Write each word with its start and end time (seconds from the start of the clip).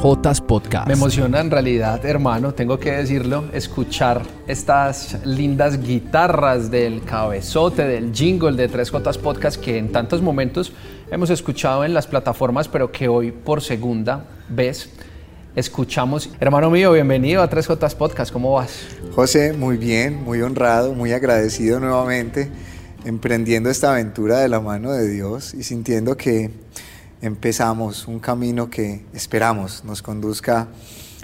3J 0.00 0.46
Podcast. 0.46 0.86
Me 0.86 0.94
emociona 0.94 1.40
en 1.40 1.50
realidad, 1.50 2.04
hermano, 2.06 2.54
tengo 2.54 2.78
que 2.78 2.90
decirlo, 2.92 3.44
escuchar 3.52 4.22
estas 4.46 5.18
lindas 5.26 5.78
guitarras 5.78 6.70
del 6.70 7.04
cabezote, 7.04 7.84
del 7.84 8.10
jingle 8.10 8.52
de 8.52 8.70
3J 8.70 9.18
Podcast 9.18 9.60
que 9.60 9.76
en 9.76 9.92
tantos 9.92 10.22
momentos 10.22 10.72
hemos 11.10 11.28
escuchado 11.28 11.84
en 11.84 11.92
las 11.92 12.06
plataformas, 12.06 12.66
pero 12.66 12.90
que 12.90 13.08
hoy 13.08 13.30
por 13.30 13.60
segunda 13.60 14.24
vez 14.48 14.88
escuchamos. 15.54 16.30
Hermano 16.40 16.70
mío, 16.70 16.92
bienvenido 16.92 17.42
a 17.42 17.50
3J 17.50 17.94
Podcast, 17.96 18.32
¿cómo 18.32 18.54
vas? 18.54 18.80
José, 19.14 19.52
muy 19.52 19.76
bien, 19.76 20.24
muy 20.24 20.40
honrado, 20.40 20.94
muy 20.94 21.12
agradecido 21.12 21.78
nuevamente, 21.78 22.50
emprendiendo 23.04 23.68
esta 23.68 23.90
aventura 23.90 24.38
de 24.38 24.48
la 24.48 24.60
mano 24.60 24.92
de 24.92 25.06
Dios 25.06 25.52
y 25.52 25.62
sintiendo 25.62 26.16
que 26.16 26.50
empezamos 27.22 28.08
un 28.08 28.18
camino 28.18 28.70
que 28.70 29.04
esperamos 29.12 29.84
nos 29.84 30.02
conduzca 30.02 30.68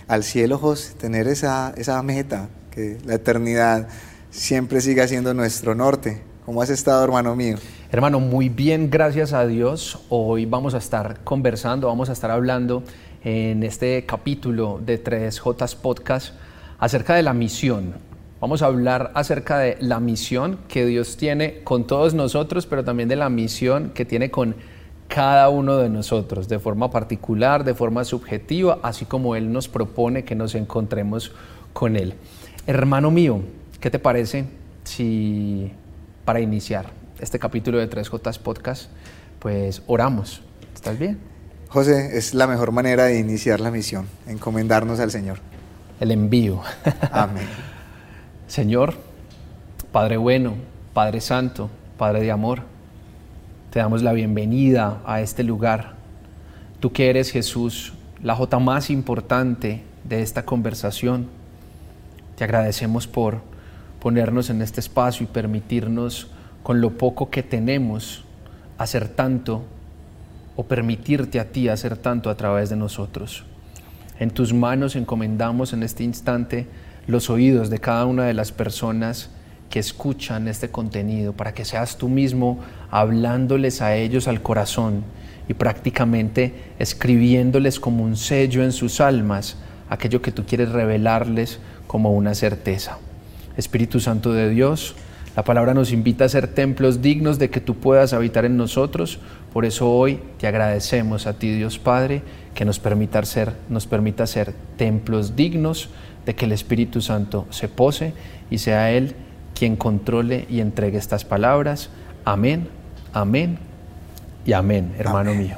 al 0.09 0.23
cielo, 0.23 0.59
José, 0.59 0.95
tener 0.95 1.27
esa, 1.27 1.73
esa 1.77 2.03
meta, 2.03 2.49
que 2.71 2.99
la 3.05 3.15
eternidad 3.15 3.89
siempre 4.31 4.81
siga 4.81 5.09
siendo 5.09 5.35
nuestro 5.35 5.75
norte. 5.75 6.23
¿Cómo 6.45 6.63
has 6.63 6.71
estado, 6.71 7.03
hermano 7.03 7.35
mío? 7.35 7.57
Hermano, 7.91 8.21
muy 8.21 8.49
bien, 8.49 8.89
gracias 8.91 9.33
a 9.33 9.47
Dios. 9.47 9.99
Hoy 10.11 10.47
vamos 10.47 10.75
a 10.75 10.79
estar 10.79 11.25
conversando, 11.25 11.89
vamos 11.89 12.09
a 12.09 12.13
estar 12.13 12.31
hablando 12.31 12.85
en 13.25 13.65
este 13.65 14.05
capítulo 14.07 14.81
de 14.85 15.03
3J 15.03 15.77
Podcast 15.77 16.35
acerca 16.79 17.15
de 17.15 17.23
la 17.23 17.33
misión. 17.33 17.95
Vamos 18.41 18.63
a 18.63 18.67
hablar 18.67 19.11
acerca 19.15 19.59
de 19.59 19.77
la 19.81 19.99
misión 19.99 20.59
que 20.69 20.87
Dios 20.87 21.17
tiene 21.17 21.65
con 21.65 21.87
todos 21.87 22.15
nosotros, 22.15 22.67
pero 22.67 22.85
también 22.85 23.09
de 23.09 23.17
la 23.17 23.31
misión 23.31 23.91
que 23.95 24.05
tiene 24.05 24.31
con 24.31 24.55
cada 25.09 25.49
uno 25.49 25.79
de 25.79 25.89
nosotros, 25.89 26.49
de 26.49 26.59
forma 26.59 26.91
particular, 26.91 27.65
de 27.65 27.75
forma 27.75 28.05
subjetiva, 28.05 28.79
así 28.83 29.05
como 29.05 29.37
Él 29.37 29.53
nos 29.53 29.69
propone 29.69 30.25
que 30.25 30.35
nos 30.35 30.55
encontremos 30.55 31.33
con 31.73 31.97
Él. 31.97 32.15
Hermano 32.67 33.11
mío, 33.11 33.41
¿qué 33.81 33.91
te 33.91 33.99
parece 33.99 34.45
si 34.85 35.71
para 36.25 36.41
iniciar 36.41 36.91
este 37.21 37.39
capítulo 37.39 37.79
de 37.79 37.89
3J 37.89 38.39
Podcast, 38.41 38.91
pues 39.39 39.83
oramos? 39.87 40.43
¿Estás 40.75 40.99
bien? 40.99 41.19
José, 41.69 42.17
es 42.17 42.35
la 42.35 42.47
mejor 42.47 42.73
manera 42.73 43.05
de 43.05 43.19
iniciar 43.19 43.61
la 43.61 43.71
misión, 43.71 44.07
encomendarnos 44.27 45.01
al 45.01 45.11
Señor. 45.11 45.39
El 46.01 46.11
envío. 46.11 46.61
Amén. 47.11 47.47
Señor, 48.47 48.95
Padre 49.93 50.17
bueno, 50.17 50.55
Padre 50.93 51.21
santo, 51.21 51.71
Padre 51.99 52.21
de 52.21 52.31
amor, 52.31 52.63
te 53.71 53.79
damos 53.81 54.03
la 54.03 54.13
bienvenida 54.13 55.03
a 55.05 55.21
este 55.21 55.43
lugar. 55.43 55.95
Tú 56.81 56.93
que 56.93 57.11
eres 57.11 57.31
Jesús, 57.31 57.93
la 58.23 58.35
J 58.35 58.59
más 58.59 58.91
importante 58.91 59.83
de 60.05 60.23
esta 60.23 60.45
conversación. 60.45 61.27
Te 62.37 62.45
agradecemos 62.45 63.07
por 63.07 63.41
ponernos 64.01 64.51
en 64.51 64.63
este 64.63 64.81
espacio 64.81 65.25
y 65.25 65.27
permitirnos, 65.27 66.29
con 66.63 66.81
lo 66.81 66.91
poco 66.99 67.31
que 67.31 67.43
tenemos, 67.43 68.25
hacer 68.79 69.09
tanto 69.09 69.63
o 70.57 70.65
permitirte 70.65 71.39
a 71.39 71.51
ti 71.51 71.69
hacer 71.69 71.97
tanto 71.97 72.31
a 72.31 72.37
través 72.37 72.71
de 72.71 72.77
nosotros. 72.77 73.45
En 74.19 74.31
tus 74.31 74.53
manos 74.55 74.97
encomendamos 74.97 75.73
en 75.73 75.83
este 75.83 76.03
instante 76.03 76.67
los 77.07 77.31
oídos 77.31 77.69
de 77.71 77.79
cada 77.79 78.07
una 78.07 78.25
de 78.25 78.35
las 78.35 78.53
personas 78.53 79.31
que 79.71 79.79
escuchan 79.79 80.49
este 80.49 80.71
contenido, 80.71 81.33
para 81.33 81.55
que 81.55 81.65
seas 81.65 81.99
tú 81.99 82.09
mismo 82.09 82.61
hablándoles 82.91 83.83
a 83.83 83.97
ellos 83.97 84.29
al 84.29 84.43
corazón 84.43 85.05
y 85.49 85.55
prácticamente 85.55 86.55
escribiéndoles 86.79 87.81
como 87.81 88.05
un 88.05 88.17
sello 88.17 88.63
en 88.63 88.73
sus 88.73 89.01
almas 89.01 89.57
aquello 89.89 90.23
que 90.23 90.33
tú 90.33 90.45
quieres 90.45 90.71
revelarles 90.71 91.59
como 91.87 92.13
una 92.13 92.35
certeza. 92.35 92.99
Espíritu 93.57 94.01
Santo 94.01 94.33
de 94.33 94.51
Dios, 94.51 94.95
la 95.37 95.45
palabra 95.45 95.75
nos 95.75 95.93
invita 95.93 96.25
a 96.25 96.29
ser 96.29 96.49
templos 96.49 97.03
dignos 97.03 97.39
de 97.39 97.51
que 97.51 97.61
tú 97.61 97.77
puedas 97.77 98.13
habitar 98.13 98.45
en 98.45 98.57
nosotros. 98.57 99.19
Por 99.53 99.65
eso 99.65 99.91
hoy 99.91 100.21
te 100.39 100.47
agradecemos 100.47 101.27
a 101.27 101.35
ti, 101.35 101.55
Dios 101.55 101.79
Padre, 101.79 102.23
que 102.55 102.65
nos 102.65 102.79
permita 102.79 103.23
ser, 103.25 103.53
nos 103.69 103.87
permita 103.87 104.27
ser 104.27 104.55
templos 104.77 105.37
dignos 105.37 105.91
de 106.25 106.35
que 106.35 106.47
el 106.47 106.53
Espíritu 106.53 107.01
Santo 107.01 107.47
se 107.51 107.69
pose 107.69 108.13
y 108.51 108.59
sea 108.59 108.91
Él 108.93 109.15
quien 109.57 109.77
controle 109.77 110.47
y 110.51 110.61
entregue 110.61 110.99
estas 110.99 111.25
palabras. 111.25 111.89
Amén, 112.25 112.69
amén 113.13 113.59
y 114.45 114.53
amén, 114.53 114.95
hermano 114.99 115.35
mío. 115.35 115.57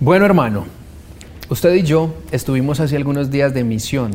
Bueno, 0.00 0.26
hermano, 0.26 0.66
usted 1.48 1.72
y 1.74 1.82
yo 1.82 2.14
estuvimos 2.32 2.80
hace 2.80 2.96
algunos 2.96 3.30
días 3.30 3.54
de 3.54 3.62
misión 3.62 4.12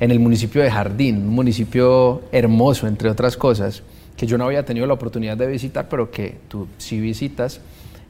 en 0.00 0.10
el 0.10 0.18
municipio 0.18 0.62
de 0.62 0.70
Jardín, 0.70 1.18
un 1.18 1.28
municipio 1.34 2.22
hermoso, 2.32 2.86
entre 2.86 3.10
otras 3.10 3.36
cosas, 3.36 3.82
que 4.16 4.26
yo 4.26 4.38
no 4.38 4.46
había 4.46 4.64
tenido 4.64 4.86
la 4.86 4.94
oportunidad 4.94 5.36
de 5.36 5.46
visitar, 5.46 5.88
pero 5.88 6.10
que 6.10 6.38
tú 6.48 6.66
sí 6.78 7.00
visitas 7.00 7.60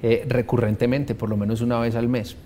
eh, 0.02 0.24
recurrentemente, 0.28 1.14
por 1.14 1.28
lo 1.28 1.36
menos 1.36 1.60
una 1.60 1.78
vez 1.80 1.96
al 1.96 2.08
mes. 2.08 2.36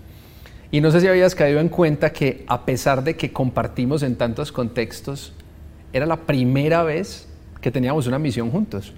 Y 0.71 0.81
no 0.81 0.91
sé 0.91 0.99
si 0.99 1.07
habías 1.07 1.33
caído 1.35 1.59
en 1.59 1.69
cuenta 1.69 2.11
que 2.11 2.43
a 2.47 2.65
pesar 2.65 3.03
de 3.03 3.15
que 3.15 3.31
compartimos 3.31 4.03
en 4.03 4.15
tantos 4.15 4.51
contextos, 4.51 5.33
era 5.97 6.05
la 6.05 6.25
primera 6.25 6.83
vez 6.83 7.27
que 7.61 7.71
teníamos 7.71 8.07
una 8.07 8.19
misión 8.19 8.51
juntos. 8.51 8.93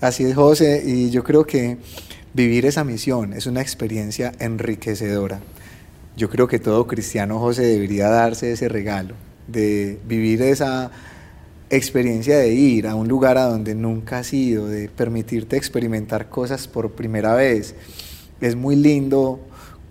Así 0.00 0.24
es, 0.24 0.34
José, 0.34 0.82
y 0.86 1.10
yo 1.10 1.24
creo 1.24 1.44
que 1.46 1.78
vivir 2.34 2.66
esa 2.66 2.84
misión 2.84 3.32
es 3.32 3.46
una 3.46 3.62
experiencia 3.62 4.32
enriquecedora. 4.38 5.40
Yo 6.16 6.30
creo 6.30 6.46
que 6.48 6.58
todo 6.58 6.86
cristiano, 6.86 7.38
José, 7.38 7.62
debería 7.62 8.08
darse 8.08 8.52
ese 8.52 8.68
regalo 8.68 9.14
de 9.46 9.98
vivir 10.06 10.42
esa 10.42 10.90
experiencia 11.70 12.38
de 12.38 12.52
ir 12.52 12.86
a 12.86 12.94
un 12.94 13.08
lugar 13.08 13.38
a 13.38 13.46
donde 13.46 13.74
nunca 13.74 14.18
has 14.18 14.32
ido, 14.32 14.68
de 14.68 14.88
permitirte 14.88 15.56
experimentar 15.56 16.28
cosas 16.28 16.68
por 16.68 16.92
primera 16.92 17.34
vez. 17.34 17.74
Es 18.40 18.54
muy 18.54 18.76
lindo 18.76 19.40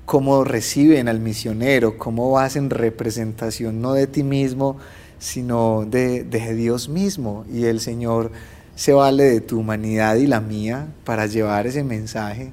cómo 0.05 0.43
reciben 0.43 1.07
al 1.09 1.19
misionero, 1.19 1.97
cómo 1.97 2.31
vas 2.31 2.55
en 2.55 2.69
representación 2.69 3.81
no 3.81 3.93
de 3.93 4.07
ti 4.07 4.23
mismo, 4.23 4.77
sino 5.19 5.85
de, 5.85 6.23
Dios 6.23 6.89
mismo. 6.89 7.45
Y 7.51 7.65
el 7.65 7.79
Señor 7.79 8.31
se 8.75 8.93
vale 8.93 9.23
de 9.23 9.41
tu 9.41 9.59
humanidad 9.59 10.15
y 10.15 10.27
la 10.27 10.41
mía 10.41 10.87
para 11.03 11.25
llevar 11.25 11.67
ese 11.67 11.83
mensaje. 11.83 12.51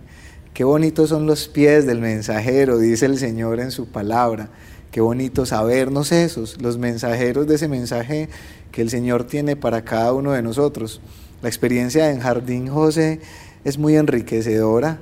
Qué 0.55 0.65
bonitos 0.65 1.09
son 1.09 1.27
los 1.27 1.49
pies 1.49 1.87
del 1.87 2.01
mensajero, 2.01 2.79
dice 2.79 3.07
el 3.07 3.19
Señor 3.19 3.61
en 3.61 3.71
su 3.71 3.87
palabra. 3.87 4.49
Qué 4.91 5.01
bonito 5.01 5.47
sabernos 5.47 6.13
esos, 6.13 6.61
los 6.61 6.77
mensajeros 6.77 7.47
de 7.47 7.55
ese 7.55 7.69
mensaje 7.69 8.29
que 8.71 8.83
el 8.83 8.91
Señor 8.91 9.25
tiene 9.25 9.57
para 9.57 9.83
cada 9.83 10.13
uno 10.13 10.33
de 10.33 10.43
nosotros. 10.43 11.01
La 11.41 11.49
experiencia 11.49 12.11
en 12.11 12.21
Jardín 12.21 12.69
José 12.69 13.21
es 13.65 13.79
muy 13.79 13.97
enriquecedora 13.97 14.99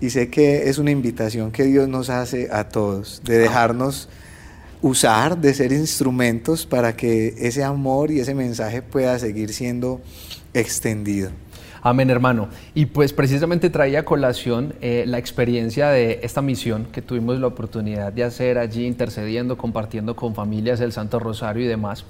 y 0.00 0.10
sé 0.10 0.30
que 0.30 0.68
es 0.68 0.78
una 0.78 0.90
invitación 0.90 1.52
que 1.52 1.64
Dios 1.64 1.88
nos 1.88 2.10
hace 2.10 2.48
a 2.52 2.68
todos, 2.68 3.22
de 3.24 3.38
dejarnos 3.38 4.08
usar, 4.82 5.38
de 5.38 5.54
ser 5.54 5.72
instrumentos 5.72 6.66
para 6.66 6.94
que 6.96 7.34
ese 7.38 7.62
amor 7.62 8.10
y 8.10 8.18
ese 8.18 8.34
mensaje 8.34 8.82
pueda 8.82 9.18
seguir 9.18 9.54
siendo 9.54 10.00
extendido. 10.52 11.30
Amén, 11.84 12.10
hermano. 12.10 12.48
Y 12.74 12.86
pues 12.86 13.12
precisamente 13.12 13.70
traía 13.70 14.00
a 14.00 14.04
colación 14.04 14.74
eh, 14.80 15.04
la 15.06 15.18
experiencia 15.18 15.88
de 15.88 16.20
esta 16.22 16.40
misión 16.40 16.86
que 16.92 17.02
tuvimos 17.02 17.40
la 17.40 17.48
oportunidad 17.48 18.12
de 18.12 18.22
hacer 18.22 18.58
allí, 18.58 18.86
intercediendo, 18.86 19.56
compartiendo 19.56 20.14
con 20.14 20.34
familias 20.34 20.80
el 20.80 20.92
Santo 20.92 21.18
Rosario 21.18 21.64
y 21.64 21.68
demás. 21.68 22.04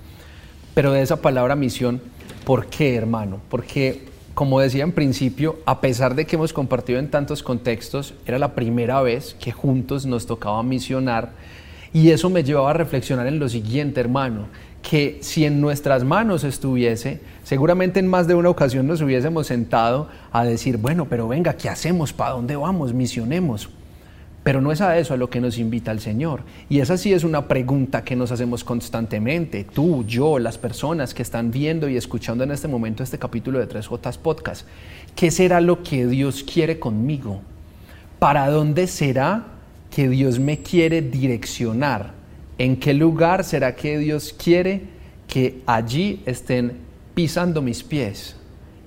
Pero 0.74 0.92
de 0.92 1.00
esa 1.00 1.22
palabra 1.22 1.56
misión, 1.56 2.02
¿por 2.44 2.66
qué, 2.66 2.96
hermano? 2.96 3.40
Porque, 3.48 4.08
como 4.34 4.60
decía 4.60 4.84
en 4.84 4.92
principio, 4.92 5.58
a 5.64 5.80
pesar 5.80 6.14
de 6.14 6.26
que 6.26 6.36
hemos 6.36 6.52
compartido 6.52 6.98
en 6.98 7.10
tantos 7.10 7.42
contextos, 7.42 8.12
era 8.26 8.38
la 8.38 8.54
primera 8.54 9.00
vez 9.00 9.34
que 9.40 9.52
juntos 9.52 10.04
nos 10.04 10.26
tocaba 10.26 10.62
misionar 10.62 11.32
y 11.92 12.10
eso 12.10 12.30
me 12.30 12.42
llevaba 12.42 12.70
a 12.70 12.74
reflexionar 12.74 13.26
en 13.26 13.38
lo 13.38 13.48
siguiente, 13.48 14.00
hermano, 14.00 14.46
que 14.82 15.18
si 15.20 15.44
en 15.44 15.60
nuestras 15.60 16.04
manos 16.04 16.42
estuviese, 16.42 17.20
seguramente 17.44 18.00
en 18.00 18.08
más 18.08 18.26
de 18.26 18.34
una 18.34 18.48
ocasión 18.48 18.86
nos 18.86 19.00
hubiésemos 19.00 19.46
sentado 19.46 20.08
a 20.32 20.44
decir, 20.44 20.78
bueno, 20.78 21.06
pero 21.08 21.28
venga, 21.28 21.54
¿qué 21.54 21.68
hacemos? 21.68 22.12
¿Para 22.12 22.32
dónde 22.32 22.56
vamos? 22.56 22.92
Misionemos. 22.92 23.68
Pero 24.42 24.60
no 24.60 24.72
es 24.72 24.80
a 24.80 24.98
eso 24.98 25.14
a 25.14 25.16
lo 25.16 25.30
que 25.30 25.40
nos 25.40 25.56
invita 25.58 25.92
el 25.92 26.00
Señor. 26.00 26.42
Y 26.68 26.80
esa 26.80 26.96
sí 26.96 27.12
es 27.12 27.22
una 27.22 27.46
pregunta 27.46 28.02
que 28.02 28.16
nos 28.16 28.32
hacemos 28.32 28.64
constantemente, 28.64 29.62
tú, 29.64 30.04
yo, 30.04 30.40
las 30.40 30.58
personas 30.58 31.14
que 31.14 31.22
están 31.22 31.52
viendo 31.52 31.88
y 31.88 31.96
escuchando 31.96 32.42
en 32.42 32.50
este 32.50 32.66
momento 32.66 33.04
este 33.04 33.18
capítulo 33.18 33.60
de 33.60 33.68
3J 33.68 34.18
Podcast. 34.18 34.66
¿Qué 35.14 35.30
será 35.30 35.60
lo 35.60 35.84
que 35.84 36.08
Dios 36.08 36.42
quiere 36.42 36.80
conmigo? 36.80 37.40
¿Para 38.18 38.50
dónde 38.50 38.88
será 38.88 39.51
que 39.92 40.08
Dios 40.08 40.40
me 40.40 40.58
quiere 40.58 41.02
direccionar? 41.02 42.14
¿En 42.58 42.76
qué 42.76 42.94
lugar 42.94 43.44
será 43.44 43.76
que 43.76 43.98
Dios 43.98 44.34
quiere 44.36 44.82
que 45.28 45.62
allí 45.66 46.22
estén 46.26 46.78
pisando 47.14 47.60
mis 47.60 47.82
pies? 47.82 48.36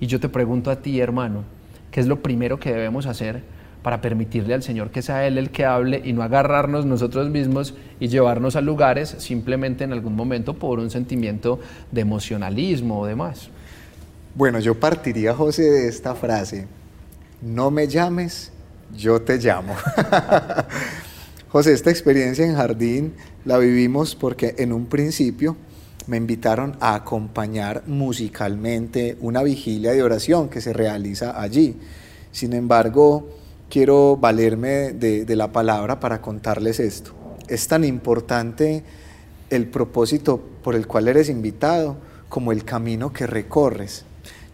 Y 0.00 0.06
yo 0.08 0.20
te 0.20 0.28
pregunto 0.28 0.70
a 0.70 0.82
ti, 0.82 1.00
hermano, 1.00 1.44
¿qué 1.90 2.00
es 2.00 2.06
lo 2.06 2.22
primero 2.22 2.58
que 2.58 2.72
debemos 2.72 3.06
hacer 3.06 3.42
para 3.82 4.00
permitirle 4.00 4.52
al 4.52 4.64
Señor 4.64 4.90
que 4.90 5.00
sea 5.00 5.28
Él 5.28 5.38
el 5.38 5.50
que 5.50 5.64
hable 5.64 6.02
y 6.04 6.12
no 6.12 6.24
agarrarnos 6.24 6.84
nosotros 6.86 7.30
mismos 7.30 7.74
y 8.00 8.08
llevarnos 8.08 8.56
a 8.56 8.60
lugares 8.60 9.14
simplemente 9.18 9.84
en 9.84 9.92
algún 9.92 10.16
momento 10.16 10.54
por 10.54 10.80
un 10.80 10.90
sentimiento 10.90 11.60
de 11.92 12.00
emocionalismo 12.00 12.98
o 12.98 13.06
demás. 13.06 13.48
Bueno, 14.34 14.58
yo 14.58 14.74
partiría, 14.74 15.34
José, 15.34 15.62
de 15.62 15.88
esta 15.88 16.16
frase, 16.16 16.66
no 17.40 17.70
me 17.70 17.86
llames, 17.86 18.50
yo 18.96 19.22
te 19.22 19.38
llamo. 19.38 19.74
José, 21.48 21.72
esta 21.72 21.90
experiencia 21.90 22.44
en 22.44 22.56
jardín 22.56 23.14
la 23.44 23.58
vivimos 23.58 24.14
porque 24.14 24.54
en 24.58 24.72
un 24.72 24.86
principio 24.86 25.56
me 26.06 26.16
invitaron 26.16 26.76
a 26.80 26.94
acompañar 26.94 27.82
musicalmente 27.86 29.16
una 29.20 29.42
vigilia 29.42 29.92
de 29.92 30.02
oración 30.02 30.48
que 30.48 30.60
se 30.60 30.72
realiza 30.72 31.40
allí. 31.40 31.76
Sin 32.30 32.52
embargo, 32.52 33.28
quiero 33.68 34.16
valerme 34.16 34.92
de, 34.92 35.36
la 35.36 35.52
palabra 35.52 36.00
para 36.00 36.20
contarles 36.20 36.80
esto. 36.80 37.12
Es 37.48 37.68
tan 37.68 37.84
importante 37.84 38.82
el 39.50 39.66
propósito 39.68 40.40
por 40.62 40.74
el 40.74 40.86
cual 40.86 41.08
eres 41.08 41.28
invitado 41.28 41.96
como 42.28 42.52
el 42.52 42.64
camino 42.64 43.12
que 43.12 43.26
recorres. 43.26 44.04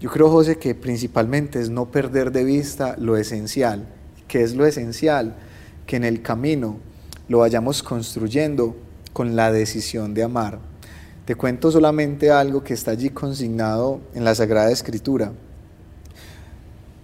Yo 0.00 0.10
creo, 0.10 0.30
José, 0.30 0.58
que 0.58 0.74
principalmente 0.74 1.60
es 1.60 1.70
no 1.70 1.86
perder 1.86 2.32
de 2.32 2.44
vista 2.44 2.96
lo 2.98 3.16
esencial. 3.16 3.86
¿Qué 4.32 4.42
es 4.42 4.54
lo 4.54 4.64
esencial? 4.64 5.34
Que 5.84 5.96
en 5.96 6.04
el 6.04 6.22
camino 6.22 6.78
lo 7.28 7.40
vayamos 7.40 7.82
construyendo 7.82 8.74
con 9.12 9.36
la 9.36 9.52
decisión 9.52 10.14
de 10.14 10.22
amar. 10.22 10.58
Te 11.26 11.34
cuento 11.34 11.70
solamente 11.70 12.30
algo 12.30 12.64
que 12.64 12.72
está 12.72 12.92
allí 12.92 13.10
consignado 13.10 14.00
en 14.14 14.24
la 14.24 14.34
Sagrada 14.34 14.70
Escritura. 14.70 15.32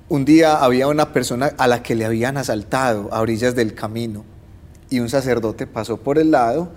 Un 0.09 0.25
día 0.25 0.57
había 0.57 0.89
una 0.89 1.13
persona 1.13 1.53
a 1.59 1.67
la 1.67 1.83
que 1.83 1.95
le 1.95 2.07
habían 2.07 2.39
asaltado 2.39 3.13
a 3.13 3.21
orillas 3.21 3.55
del 3.55 3.75
camino 3.75 4.25
y 4.89 5.01
un 5.01 5.11
sacerdote 5.11 5.67
pasó 5.67 5.99
por 5.99 6.17
el 6.19 6.31
lado, 6.31 6.73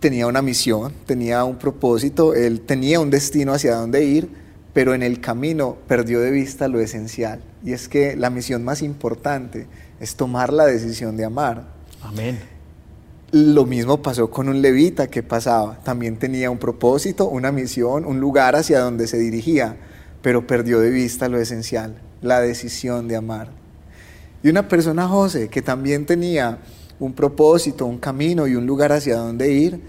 tenía 0.00 0.26
una 0.26 0.42
misión, 0.42 0.92
tenía 1.06 1.44
un 1.44 1.58
propósito, 1.58 2.34
él 2.34 2.62
tenía 2.62 2.98
un 2.98 3.10
destino 3.10 3.52
hacia 3.52 3.76
dónde 3.76 4.04
ir, 4.04 4.30
pero 4.72 4.94
en 4.94 5.02
el 5.02 5.20
camino 5.20 5.76
perdió 5.88 6.20
de 6.20 6.30
vista 6.30 6.68
lo 6.68 6.80
esencial 6.80 7.40
y 7.64 7.72
es 7.72 7.88
que 7.88 8.16
la 8.16 8.30
misión 8.30 8.64
más 8.64 8.82
importante 8.82 9.66
es 9.98 10.16
tomar 10.16 10.52
la 10.52 10.66
decisión 10.66 11.16
de 11.16 11.24
amar. 11.24 11.64
Amén. 12.02 12.38
Lo 13.32 13.64
mismo 13.64 14.02
pasó 14.02 14.30
con 14.30 14.48
un 14.48 14.60
levita 14.60 15.08
que 15.08 15.22
pasaba. 15.22 15.78
También 15.84 16.18
tenía 16.18 16.50
un 16.50 16.58
propósito, 16.58 17.28
una 17.28 17.52
misión, 17.52 18.04
un 18.04 18.18
lugar 18.18 18.56
hacia 18.56 18.80
donde 18.80 19.06
se 19.06 19.18
dirigía, 19.18 19.76
pero 20.22 20.46
perdió 20.46 20.80
de 20.80 20.90
vista 20.90 21.28
lo 21.28 21.38
esencial, 21.38 22.00
la 22.22 22.40
decisión 22.40 23.06
de 23.08 23.16
amar. 23.16 23.50
Y 24.42 24.48
una 24.48 24.68
persona, 24.68 25.06
José, 25.06 25.48
que 25.48 25.62
también 25.62 26.06
tenía 26.06 26.58
un 26.98 27.12
propósito, 27.12 27.86
un 27.86 27.98
camino 27.98 28.46
y 28.46 28.56
un 28.56 28.66
lugar 28.66 28.92
hacia 28.92 29.16
donde 29.16 29.52
ir, 29.52 29.80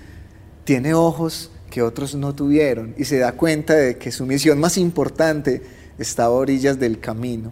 tiene 0.64 0.94
ojos 0.94 1.51
que 1.72 1.82
otros 1.82 2.14
no 2.14 2.36
tuvieron 2.36 2.94
y 3.00 3.06
se 3.06 3.18
da 3.18 3.32
cuenta 3.32 3.74
de 3.74 3.98
que 3.98 4.12
su 4.12 4.28
misión 4.28 4.60
más 4.60 4.78
importante 4.78 5.64
estaba 5.98 6.36
a 6.36 6.38
orillas 6.38 6.80
del 6.80 7.00
camino. 7.00 7.52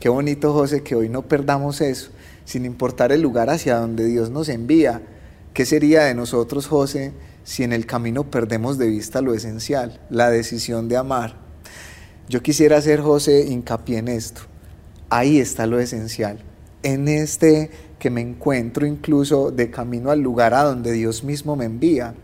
Qué 0.00 0.08
bonito, 0.08 0.54
José, 0.54 0.82
que 0.82 0.94
hoy 0.94 1.10
no 1.10 1.28
perdamos 1.28 1.82
eso, 1.82 2.10
sin 2.46 2.64
importar 2.64 3.12
el 3.12 3.20
lugar 3.20 3.50
hacia 3.50 3.76
donde 3.76 4.06
Dios 4.06 4.30
nos 4.30 4.48
envía, 4.48 5.02
¿Qué 5.58 5.66
sería 5.66 6.04
de 6.04 6.14
nosotros, 6.14 6.68
José, 6.68 7.10
si 7.42 7.64
en 7.64 7.72
el 7.72 7.84
camino 7.84 8.30
perdemos 8.30 8.78
de 8.78 8.86
vista 8.86 9.20
lo 9.22 9.34
esencial, 9.34 10.00
la 10.08 10.30
decisión 10.30 10.88
de 10.88 10.96
amar? 10.96 11.34
Yo 12.28 12.44
quisiera 12.44 12.76
hacer, 12.76 13.00
José, 13.00 13.46
hincapié 13.48 13.98
en 13.98 14.06
esto. 14.06 14.42
Ahí 15.10 15.40
está 15.40 15.66
lo 15.66 15.80
esencial. 15.80 16.38
En 16.84 17.08
este 17.08 17.72
que 17.98 18.08
me 18.08 18.20
encuentro 18.20 18.86
incluso 18.86 19.50
de 19.50 19.68
camino 19.68 20.12
al 20.12 20.20
lugar 20.20 20.54
a 20.54 20.62
donde 20.62 20.92
Dios 20.92 21.24
mismo 21.24 21.56
me 21.56 21.64
envía. 21.64 22.14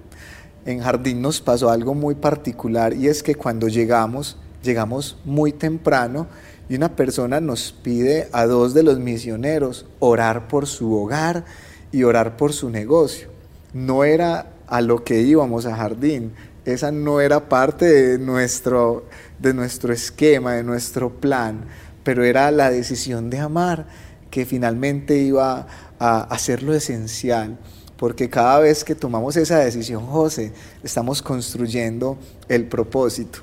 En 0.67 0.81
Jardín 0.81 1.21
nos 1.21 1.41
pasó 1.41 1.71
algo 1.71 1.95
muy 1.95 2.15
particular 2.15 2.95
y 2.95 3.09
es 3.09 3.23
que 3.23 3.35
cuando 3.35 3.69
llegamos, 3.69 4.39
llegamos 4.63 5.19
muy 5.25 5.53
temprano 5.53 6.27
y 6.71 6.77
una 6.77 6.97
persona 6.97 7.41
nos 7.41 7.73
pide 7.73 8.29
a 8.33 8.47
dos 8.47 8.73
de 8.73 8.83
los 8.83 8.99
misioneros 8.99 9.85
orar 9.99 10.49
por 10.49 10.67
su 10.67 10.95
hogar 10.95 11.45
y 11.93 12.05
orar 12.05 12.39
por 12.39 12.55
su 12.55 12.71
negocio. 12.71 13.29
No 13.75 14.05
era 14.05 14.53
a 14.67 14.81
lo 14.81 15.05
que 15.05 15.21
íbamos 15.21 15.67
a 15.67 15.77
jardín, 15.77 16.33
esa 16.65 16.91
no 16.91 17.21
era 17.21 17.51
parte 17.51 17.85
de 17.85 18.19
nuestro, 18.19 19.05
de 19.39 19.53
nuestro 19.53 19.93
esquema, 19.93 20.55
de 20.55 20.65
nuestro 20.65 21.11
plan, 21.11 21.67
pero 22.05 22.25
era 22.25 22.51
la 22.51 22.71
decisión 22.71 23.29
de 23.29 23.39
amar 23.39 23.87
que 24.31 24.47
finalmente 24.47 25.19
iba 25.19 25.67
a 25.99 26.23
hacer 26.23 26.63
lo 26.63 26.75
esencial, 26.75 27.59
porque 27.97 28.29
cada 28.29 28.61
vez 28.61 28.85
que 28.85 28.95
tomamos 28.95 29.37
esa 29.37 29.59
decisión, 29.59 30.07
José, 30.07 30.53
estamos 30.83 31.23
construyendo 31.23 32.19
el 32.49 32.67
propósito. 32.67 33.41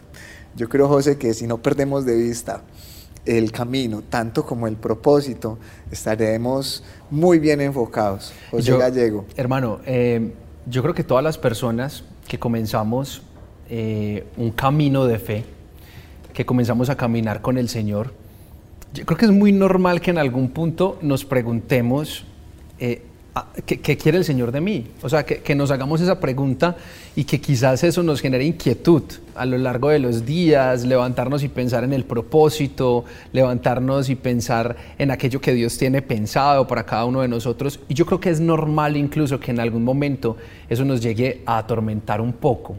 Yo 0.55 0.67
creo, 0.67 0.87
José, 0.87 1.17
que 1.17 1.33
si 1.33 1.47
no 1.47 1.61
perdemos 1.61 2.05
de 2.05 2.17
vista 2.17 2.61
el 3.25 3.51
camino, 3.51 4.01
tanto 4.09 4.45
como 4.45 4.67
el 4.67 4.75
propósito, 4.75 5.57
estaremos 5.91 6.83
muy 7.09 7.39
bien 7.39 7.61
enfocados. 7.61 8.33
José 8.49 8.77
Gallego. 8.77 9.25
Hermano, 9.35 9.79
eh, 9.85 10.33
yo 10.65 10.81
creo 10.81 10.93
que 10.93 11.03
todas 11.03 11.23
las 11.23 11.37
personas 11.37 12.03
que 12.27 12.39
comenzamos 12.39 13.21
eh, 13.69 14.25
un 14.37 14.51
camino 14.51 15.05
de 15.05 15.19
fe, 15.19 15.45
que 16.33 16.45
comenzamos 16.45 16.89
a 16.89 16.97
caminar 16.97 17.41
con 17.41 17.57
el 17.57 17.69
Señor, 17.69 18.13
yo 18.93 19.05
creo 19.05 19.17
que 19.17 19.25
es 19.25 19.31
muy 19.31 19.53
normal 19.53 20.01
que 20.01 20.11
en 20.11 20.17
algún 20.17 20.49
punto 20.49 20.99
nos 21.01 21.23
preguntemos, 21.23 22.25
eh, 22.79 23.03
¿Qué, 23.65 23.97
quiere 23.97 24.17
el 24.17 24.25
Señor 24.25 24.51
de 24.51 24.59
mí? 24.59 24.87
O 25.01 25.07
sea, 25.07 25.23
que, 25.25 25.55
nos 25.55 25.71
hagamos 25.71 26.01
esa 26.01 26.19
pregunta 26.19 26.75
y 27.15 27.23
que 27.23 27.39
quizás 27.39 27.81
eso 27.85 28.03
nos 28.03 28.19
genere 28.19 28.43
inquietud 28.43 29.03
a 29.35 29.45
lo 29.45 29.57
largo 29.57 29.87
de 29.87 29.99
los 29.99 30.25
días, 30.25 30.83
levantarnos 30.83 31.41
y 31.43 31.47
pensar 31.47 31.85
en 31.85 31.93
el 31.93 32.03
propósito, 32.03 33.05
levantarnos 33.31 34.09
y 34.09 34.15
pensar 34.15 34.75
en 34.97 35.11
aquello 35.11 35.39
que 35.39 35.53
Dios 35.53 35.77
tiene 35.77 36.01
pensado 36.01 36.67
para 36.67 36.85
cada 36.85 37.05
uno 37.05 37.21
de 37.21 37.29
nosotros. 37.29 37.79
Y 37.87 37.93
yo 37.93 38.05
creo 38.05 38.19
que 38.19 38.31
es 38.31 38.41
normal 38.41 38.97
incluso 38.97 39.39
que 39.39 39.51
en 39.51 39.61
algún 39.61 39.85
momento 39.85 40.35
eso 40.67 40.83
nos 40.83 41.01
llegue 41.01 41.41
a 41.45 41.57
atormentar 41.57 42.19
un 42.19 42.33
poco. 42.33 42.75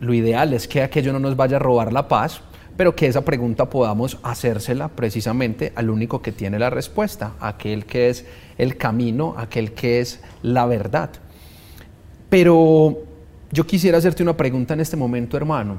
Lo 0.00 0.12
ideal 0.12 0.54
es 0.54 0.66
que 0.66 0.82
aquello 0.82 1.12
no 1.12 1.20
nos 1.20 1.36
vaya 1.36 1.56
a 1.56 1.60
robar 1.60 1.92
la 1.92 2.08
paz, 2.08 2.40
pero 2.76 2.94
que 2.94 3.06
esa 3.06 3.24
pregunta 3.24 3.70
podamos 3.70 4.18
hacérsela 4.22 4.88
precisamente 4.88 5.72
al 5.74 5.90
único 5.90 6.20
que 6.20 6.32
tiene 6.32 6.58
la 6.58 6.70
respuesta, 6.70 7.32
aquel 7.40 7.86
que 7.86 8.10
es 8.10 8.24
el 8.58 8.76
camino, 8.76 9.34
aquel 9.38 9.72
que 9.72 10.00
es 10.00 10.20
la 10.42 10.66
verdad. 10.66 11.10
Pero 12.28 12.98
yo 13.50 13.66
quisiera 13.66 13.98
hacerte 13.98 14.22
una 14.22 14.36
pregunta 14.36 14.74
en 14.74 14.80
este 14.80 14.96
momento, 14.96 15.36
hermano, 15.36 15.78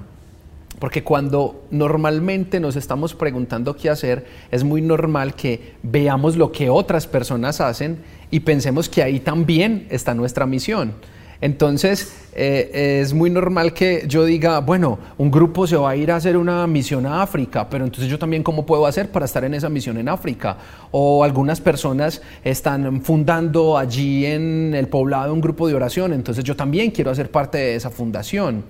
porque 0.79 1.03
cuando 1.03 1.65
normalmente 1.71 2.59
nos 2.59 2.75
estamos 2.75 3.13
preguntando 3.13 3.75
qué 3.75 3.89
hacer, 3.89 4.25
es 4.51 4.63
muy 4.63 4.81
normal 4.81 5.35
que 5.35 5.73
veamos 5.83 6.35
lo 6.35 6.51
que 6.51 6.69
otras 6.69 7.07
personas 7.07 7.61
hacen 7.61 7.99
y 8.31 8.41
pensemos 8.41 8.87
que 8.87 9.03
ahí 9.03 9.19
también 9.19 9.87
está 9.89 10.13
nuestra 10.13 10.45
misión. 10.45 10.93
Entonces, 11.39 12.27
eh, 12.33 12.99
es 13.01 13.13
muy 13.13 13.29
normal 13.29 13.73
que 13.73 14.05
yo 14.07 14.25
diga, 14.25 14.59
bueno, 14.59 14.97
un 15.17 15.29
grupo 15.29 15.67
se 15.67 15.75
va 15.75 15.91
a 15.91 15.95
ir 15.95 16.11
a 16.11 16.15
hacer 16.15 16.35
una 16.35 16.65
misión 16.65 17.05
a 17.05 17.21
África, 17.21 17.69
pero 17.69 17.85
entonces 17.85 18.09
yo 18.09 18.17
también 18.17 18.41
cómo 18.43 18.65
puedo 18.65 18.85
hacer 18.85 19.11
para 19.11 19.25
estar 19.25 19.43
en 19.43 19.53
esa 19.53 19.69
misión 19.69 19.97
en 19.97 20.09
África. 20.09 20.57
O 20.91 21.23
algunas 21.23 21.61
personas 21.61 22.21
están 22.43 23.01
fundando 23.01 23.77
allí 23.77 24.25
en 24.25 24.73
el 24.73 24.87
poblado 24.87 25.33
un 25.33 25.41
grupo 25.41 25.67
de 25.67 25.75
oración, 25.75 26.13
entonces 26.13 26.43
yo 26.43 26.55
también 26.55 26.91
quiero 26.91 27.11
hacer 27.11 27.29
parte 27.29 27.57
de 27.57 27.75
esa 27.75 27.91
fundación. 27.91 28.63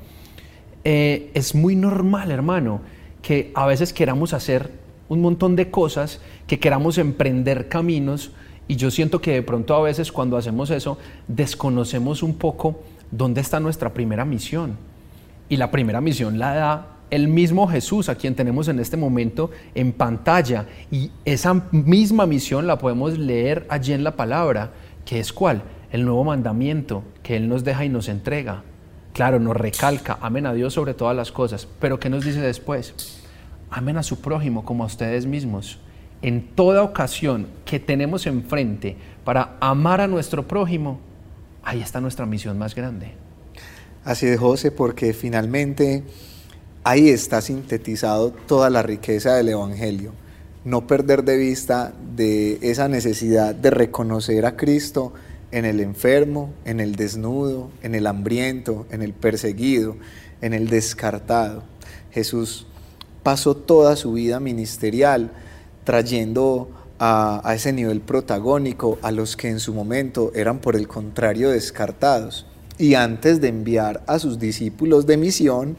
Eh, 0.84 1.32
es 1.34 1.56
muy 1.56 1.76
normal, 1.76 2.32
hermano, 2.32 2.82
que 3.22 3.52
a 3.56 3.66
veces 3.66 3.94
queramos 3.94 4.34
hacer 4.34 4.72
un 5.10 5.22
montón 5.22 5.56
de 5.56 5.70
cosas, 5.70 6.20
que 6.48 6.60
queramos 6.60 6.98
emprender 6.98 7.68
caminos, 7.70 8.32
y 8.68 8.76
yo 8.76 8.92
siento 8.92 9.22
que 9.22 9.34
de 9.34 9.42
pronto 9.42 9.76
a 9.76 9.82
veces 9.82 10.12
cuando 10.12 10.38
hacemos 10.38 10.70
eso, 10.70 10.98
desconocemos 11.28 12.22
un 12.22 12.36
poco 12.36 12.82
dónde 13.12 13.42
está 13.42 13.60
nuestra 13.60 13.94
primera 13.94 14.26
misión. 14.26 14.78
Y 15.50 15.56
la 15.56 15.72
primera 15.72 16.02
misión 16.02 16.38
la 16.38 16.54
da 16.54 16.88
el 17.10 17.30
mismo 17.30 17.68
Jesús 17.68 18.10
a 18.10 18.16
quien 18.16 18.36
tenemos 18.36 18.68
en 18.68 18.80
este 18.80 18.98
momento 18.98 19.52
en 19.74 19.94
pantalla. 19.94 20.66
Y 20.92 21.12
esa 21.24 21.54
misma 21.72 22.26
misión 22.26 22.68
la 22.68 22.78
podemos 22.78 23.18
leer 23.18 23.66
allí 23.70 23.94
en 23.94 24.04
la 24.04 24.18
palabra, 24.18 24.72
que 25.06 25.22
es 25.22 25.32
cuál? 25.32 25.64
El 25.90 26.04
nuevo 26.04 26.26
mandamiento 26.26 27.04
que 27.24 27.38
Él 27.38 27.48
nos 27.48 27.64
deja 27.64 27.86
y 27.86 27.90
nos 27.90 28.10
entrega. 28.10 28.64
Claro, 29.14 29.40
nos 29.40 29.56
recalca, 29.56 30.18
amen 30.22 30.46
a 30.46 30.54
Dios 30.54 30.74
sobre 30.74 30.94
todas 30.94 31.16
las 31.16 31.32
cosas. 31.32 31.68
Pero 31.80 32.00
¿qué 32.00 32.10
nos 32.10 32.26
dice 32.26 32.42
después? 32.42 33.24
Amen 33.70 33.96
a 33.98 34.04
su 34.04 34.20
prójimo 34.20 34.66
como 34.66 34.84
a 34.84 34.88
ustedes 34.88 35.26
mismos 35.26 35.80
en 36.22 36.48
toda 36.56 36.84
ocasión 36.84 37.48
que 37.66 37.80
tenemos 37.80 38.26
enfrente 38.26 38.96
para 39.24 39.58
amar 39.60 40.02
a 40.02 40.08
nuestro 40.08 40.48
prójimo, 40.48 41.00
ahí 41.64 41.82
está 41.82 42.02
nuestra 42.02 42.26
misión 42.26 42.58
más 42.58 42.76
grande. 42.76 43.12
Así 44.04 44.26
de 44.26 44.38
José, 44.38 44.72
porque 44.72 45.14
finalmente 45.14 46.04
ahí 46.84 47.10
está 47.10 47.42
sintetizado 47.42 48.32
toda 48.32 48.70
la 48.70 48.82
riqueza 48.82 49.36
del 49.36 49.50
Evangelio. 49.50 50.14
no 50.64 50.86
perder 50.86 51.24
de 51.24 51.38
vista 51.38 51.94
de 52.18 52.60
esa 52.62 52.90
necesidad 52.90 53.56
de 53.56 53.70
reconocer 53.70 54.46
a 54.46 54.58
Cristo 54.58 55.14
en 55.52 55.64
el 55.64 55.80
enfermo, 55.80 56.52
en 56.66 56.82
el 56.82 56.96
desnudo, 56.96 57.70
en 57.84 57.96
el 57.96 58.06
hambriento, 58.06 58.86
en 58.92 59.02
el 59.02 59.14
perseguido, 59.14 59.96
en 60.42 60.54
el 60.54 60.68
descartado. 60.68 61.64
Jesús 62.12 62.68
pasó 63.24 63.56
toda 63.56 63.96
su 63.96 64.12
vida 64.14 64.42
ministerial 64.42 65.32
trayendo 65.88 66.68
a, 67.00 67.42
ese 67.56 67.72
nivel 67.72 68.02
protagónico 68.02 69.00
a 69.02 69.12
los 69.12 69.38
que 69.38 69.48
en 69.48 69.62
su 69.62 69.74
momento 69.74 70.34
eran 70.36 70.60
por 70.60 70.76
el 70.76 70.86
contrario 70.86 71.50
descartados. 71.50 72.46
Y 72.78 72.96
antes 72.96 73.40
de 73.40 73.48
enviar 73.48 74.04
a 74.06 74.20
sus 74.20 74.38
discípulos 74.38 75.06
de 75.06 75.16
misión, 75.16 75.78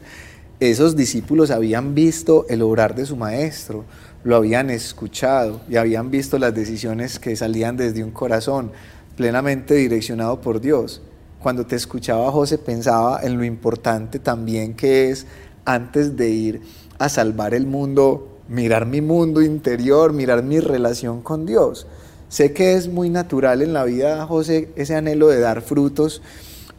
esos 0.59 0.95
discípulos 0.95 1.51
habían 1.51 1.93
visto 1.93 2.47
el 2.49 2.63
obrar 2.63 2.95
de 2.95 3.05
su 3.05 3.17
maestro, 3.17 3.85
lo 4.23 4.35
habían 4.35 4.71
escuchado 4.71 5.61
y 5.69 5.75
habían 5.75 6.09
visto 6.09 6.39
las 6.39 6.55
decisiones 6.55 7.19
que 7.19 7.35
salían 7.35 7.77
desde 7.77 8.03
un 8.03 8.09
corazón 8.09 8.71
plenamente 9.15 9.75
direccionado 9.75 10.41
por 10.41 10.59
Dios. 10.59 11.03
Cuando 11.39 11.67
te 11.67 11.75
escuchaba 11.75 12.31
José 12.31 12.57
pensaba 12.57 13.19
en 13.21 13.37
lo 13.37 13.45
importante 13.45 14.17
también 14.17 14.73
que 14.73 15.11
es 15.11 15.27
antes 15.65 16.17
de 16.17 16.29
ir 16.29 16.61
a 16.97 17.09
salvar 17.09 17.53
el 17.53 17.67
mundo, 17.67 18.28
mirar 18.49 18.85
mi 18.85 18.99
mundo 19.01 19.41
interior, 19.41 20.11
mirar 20.11 20.43
mi 20.43 20.59
relación 20.59 21.21
con 21.21 21.45
Dios. 21.45 21.87
Sé 22.27 22.51
que 22.51 22.73
es 22.73 22.87
muy 22.87 23.09
natural 23.09 23.61
en 23.61 23.73
la 23.73 23.85
vida, 23.85 24.25
José, 24.25 24.69
ese 24.75 24.95
anhelo 24.95 25.29
de 25.29 25.39
dar 25.39 25.61
frutos, 25.61 26.21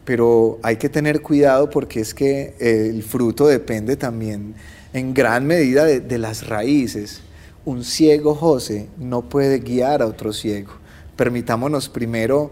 pero 0.05 0.59
hay 0.63 0.77
que 0.77 0.89
tener 0.89 1.21
cuidado 1.21 1.69
porque 1.69 2.01
es 2.01 2.13
que 2.13 2.55
el 2.59 3.03
fruto 3.03 3.47
depende 3.47 3.95
también 3.95 4.55
en 4.93 5.13
gran 5.13 5.45
medida 5.45 5.85
de, 5.85 6.17
las 6.17 6.47
raíces. 6.47 7.21
Un 7.65 7.83
ciego 7.83 8.35
José 8.35 8.87
no 8.97 9.23
puede 9.23 9.59
guiar 9.59 10.01
a 10.01 10.07
otro 10.07 10.33
ciego. 10.33 10.71
Permitámonos 11.15 11.89
primero 11.89 12.51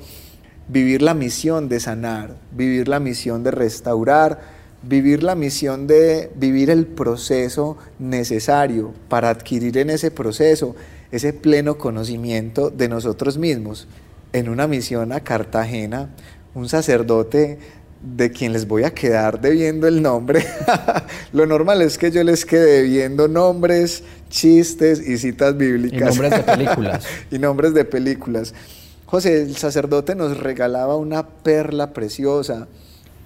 vivir 0.67 1.01
la 1.01 1.13
misión 1.13 1.67
de 1.69 1.79
sanar, 1.79 2.35
vivir 2.51 2.87
la 2.87 2.99
misión 2.99 3.43
de 3.43 3.51
restaurar, 3.51 4.58
vivir 4.81 5.23
la 5.23 5.35
misión 5.35 5.87
de 5.87 6.31
vivir 6.35 6.69
el 6.69 6.85
proceso 6.85 7.77
necesario 7.97 8.93
para 9.09 9.29
adquirir 9.29 9.77
en 9.77 9.89
ese 9.89 10.11
proceso 10.11 10.75
ese 11.11 11.33
pleno 11.33 11.77
conocimiento 11.77 12.69
de 12.69 12.87
nosotros 12.87 13.37
mismos. 13.37 13.87
En 14.31 14.47
una 14.47 14.67
misión 14.67 15.11
a 15.11 15.21
Cartagena, 15.21 16.09
un 16.53 16.69
sacerdote 16.69 17.57
de 18.01 18.31
quien 18.31 18.53
les 18.53 18.67
voy 18.67 18.83
a 18.83 18.93
quedar 18.93 19.41
debiendo 19.41 19.87
el 19.87 20.01
nombre. 20.01 20.45
Lo 21.33 21.45
normal 21.45 21.81
es 21.81 21.97
que 21.97 22.11
yo 22.11 22.23
les 22.23 22.45
quede 22.45 22.83
debiendo 22.83 23.27
nombres, 23.27 24.03
chistes 24.29 25.05
y 25.05 25.17
citas 25.17 25.57
bíblicas. 25.57 25.99
Y 25.99 26.05
nombres 26.05 26.31
de 26.31 26.43
películas. 26.43 27.05
y 27.31 27.39
nombres 27.39 27.73
de 27.73 27.85
películas. 27.85 28.53
José, 29.05 29.41
el 29.41 29.57
sacerdote 29.57 30.15
nos 30.15 30.37
regalaba 30.37 30.95
una 30.95 31.27
perla 31.27 31.93
preciosa 31.93 32.67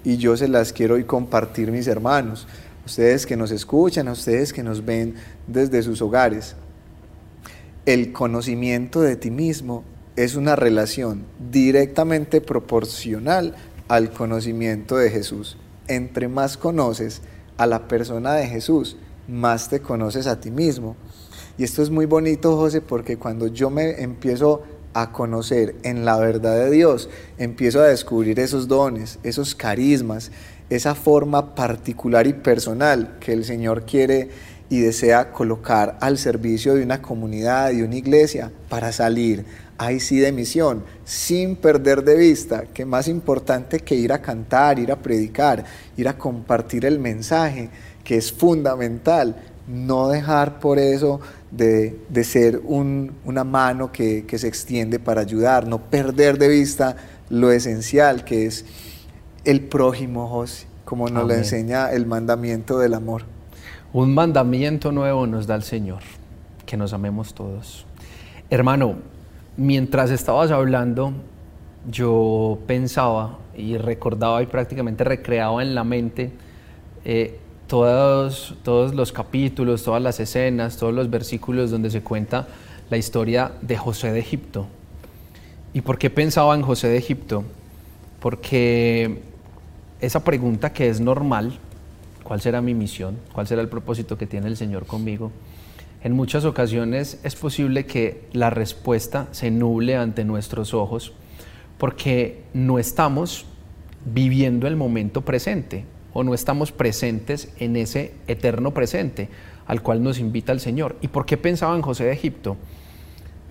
y 0.03 0.17
yo 0.17 0.35
se 0.37 0.47
las 0.47 0.73
quiero 0.73 0.95
hoy 0.95 1.05
compartir, 1.05 1.71
mis 1.71 1.87
hermanos. 1.87 2.47
Ustedes 2.85 3.25
que 3.25 3.37
nos 3.37 3.51
escuchan, 3.51 4.07
ustedes 4.09 4.51
que 4.51 4.63
nos 4.63 4.83
ven 4.83 5.15
desde 5.47 5.81
sus 5.83 6.01
hogares. 6.01 6.55
El 7.85 8.11
conocimiento 8.11 9.01
de 9.01 9.15
ti 9.15 9.31
mismo 9.31 9.83
es 10.15 10.35
una 10.35 10.55
relación 10.55 11.25
directamente 11.51 12.41
proporcional 12.41 13.55
al 13.87 14.11
conocimiento 14.11 14.97
de 14.97 15.09
Jesús. 15.09 15.57
Entre 15.87 16.27
más 16.27 16.57
conoces 16.57 17.21
a 17.57 17.65
la 17.65 17.87
persona 17.87 18.33
de 18.33 18.47
Jesús, 18.47 18.97
más 19.27 19.69
te 19.69 19.79
conoces 19.79 20.27
a 20.27 20.39
ti 20.39 20.51
mismo. 20.51 20.95
Y 21.57 21.63
esto 21.63 21.81
es 21.81 21.89
muy 21.89 22.05
bonito, 22.05 22.57
José, 22.57 22.81
porque 22.81 23.17
cuando 23.17 23.47
yo 23.47 23.69
me 23.69 24.01
empiezo 24.01 24.63
a 24.93 25.11
conocer 25.11 25.75
en 25.83 26.05
la 26.05 26.17
verdad 26.17 26.55
de 26.55 26.71
Dios, 26.71 27.09
empiezo 27.37 27.81
a 27.81 27.87
descubrir 27.87 28.39
esos 28.39 28.67
dones, 28.67 29.19
esos 29.23 29.55
carismas, 29.55 30.31
esa 30.69 30.95
forma 30.95 31.55
particular 31.55 32.27
y 32.27 32.33
personal 32.33 33.17
que 33.19 33.33
el 33.33 33.45
Señor 33.45 33.85
quiere 33.85 34.29
y 34.69 34.79
desea 34.79 35.31
colocar 35.31 35.97
al 36.01 36.17
servicio 36.17 36.75
de 36.75 36.83
una 36.83 37.01
comunidad, 37.01 37.71
de 37.71 37.83
una 37.83 37.95
iglesia, 37.95 38.51
para 38.69 38.91
salir 38.91 39.45
ahí 39.77 39.99
sí 39.99 40.19
de 40.19 40.31
misión, 40.31 40.83
sin 41.03 41.55
perder 41.55 42.03
de 42.03 42.15
vista 42.15 42.63
que 42.73 42.85
más 42.85 43.07
importante 43.07 43.79
que 43.79 43.95
ir 43.95 44.13
a 44.13 44.21
cantar, 44.21 44.79
ir 44.79 44.91
a 44.91 45.01
predicar, 45.01 45.65
ir 45.97 46.07
a 46.07 46.17
compartir 46.17 46.85
el 46.85 46.99
mensaje, 46.99 47.69
que 48.03 48.17
es 48.17 48.31
fundamental, 48.31 49.35
no 49.67 50.09
dejar 50.09 50.59
por 50.59 50.79
eso 50.79 51.19
de, 51.55 52.23
ser 52.23 52.61
una 52.65 53.43
mano 53.43 53.91
que, 53.91 54.25
se 54.37 54.47
extiende 54.47 54.99
para 54.99 55.21
ayudar, 55.21 55.67
no 55.67 55.79
perder 55.79 56.37
de 56.37 56.47
vista 56.47 56.95
lo 57.29 57.51
esencial 57.51 58.23
que 58.25 58.45
es 58.45 58.65
el 59.45 59.61
prójimo, 59.61 60.27
José, 60.27 60.67
como 60.85 61.09
nos 61.09 61.27
lo 61.27 61.33
enseña 61.33 61.91
el 61.91 62.05
mandamiento 62.05 62.79
del 62.79 62.93
amor. 62.93 63.23
Un 63.91 64.13
mandamiento 64.13 64.91
nuevo 64.91 65.27
nos 65.27 65.45
da 65.45 65.55
el 65.55 65.63
Señor, 65.63 66.01
que 66.65 66.77
nos 66.77 66.93
amemos 66.93 67.33
todos. 67.33 67.85
Hermano, 68.49 68.95
mientras 69.57 70.09
estabas 70.09 70.49
hablando, 70.51 71.13
yo 71.89 72.59
pensaba 72.65 73.37
y 73.55 73.77
recordaba 73.77 74.41
y 74.41 74.47
prácticamente 74.47 75.03
recreaba 75.03 75.61
en 75.61 75.75
la 75.75 75.83
mente 75.83 76.31
eh, 77.05 77.39
todos, 77.73 78.53
todos 78.61 78.93
los 78.93 79.11
capítulos, 79.11 79.81
todas 79.81 79.99
las 79.99 80.19
escenas, 80.19 80.77
todos 80.77 80.93
los 80.93 81.09
versículos 81.09 81.71
donde 81.71 81.89
se 81.89 82.03
cuenta 82.03 82.47
la 82.91 82.97
historia 82.97 83.53
de 83.63 83.77
José 83.77 84.11
de 84.11 84.19
Egipto. 84.19 84.67
¿Y 85.73 85.81
por 85.81 85.97
qué 85.97 86.11
pensaba 86.11 86.53
en 86.53 86.61
José 86.61 86.89
de 86.89 86.97
Egipto? 86.97 87.43
Porque 88.19 89.23
esa 90.01 90.23
pregunta 90.23 90.71
que 90.71 90.87
es 90.87 90.99
normal, 90.99 91.57
¿cuál 92.23 92.41
será 92.41 92.61
mi 92.61 92.75
misión? 92.75 93.17
¿Cuál 93.33 93.47
será 93.47 93.63
el 93.63 93.69
propósito 93.69 94.19
que 94.19 94.27
tiene 94.27 94.45
el 94.49 94.55
Señor 94.55 94.85
conmigo? 94.85 95.31
En 96.03 96.13
muchas 96.13 96.45
ocasiones 96.45 97.19
es 97.23 97.35
posible 97.35 97.87
que 97.87 98.27
la 98.33 98.51
respuesta 98.51 99.29
se 99.31 99.49
nuble 99.49 99.95
ante 99.95 100.23
nuestros 100.25 100.75
ojos 100.75 101.11
porque 101.79 102.43
no 102.53 102.77
estamos 102.77 103.47
viviendo 104.05 104.67
el 104.67 104.75
momento 104.75 105.21
presente 105.21 105.85
o 106.13 106.23
no 106.23 106.33
estamos 106.33 106.71
presentes 106.71 107.49
en 107.59 107.75
ese 107.75 108.13
eterno 108.27 108.73
presente 108.73 109.29
al 109.65 109.81
cual 109.81 110.03
nos 110.03 110.19
invita 110.19 110.51
el 110.51 110.59
Señor. 110.59 110.95
¿Y 111.01 111.07
por 111.07 111.25
qué 111.25 111.37
pensaba 111.37 111.75
en 111.75 111.81
José 111.81 112.05
de 112.05 112.13
Egipto? 112.13 112.57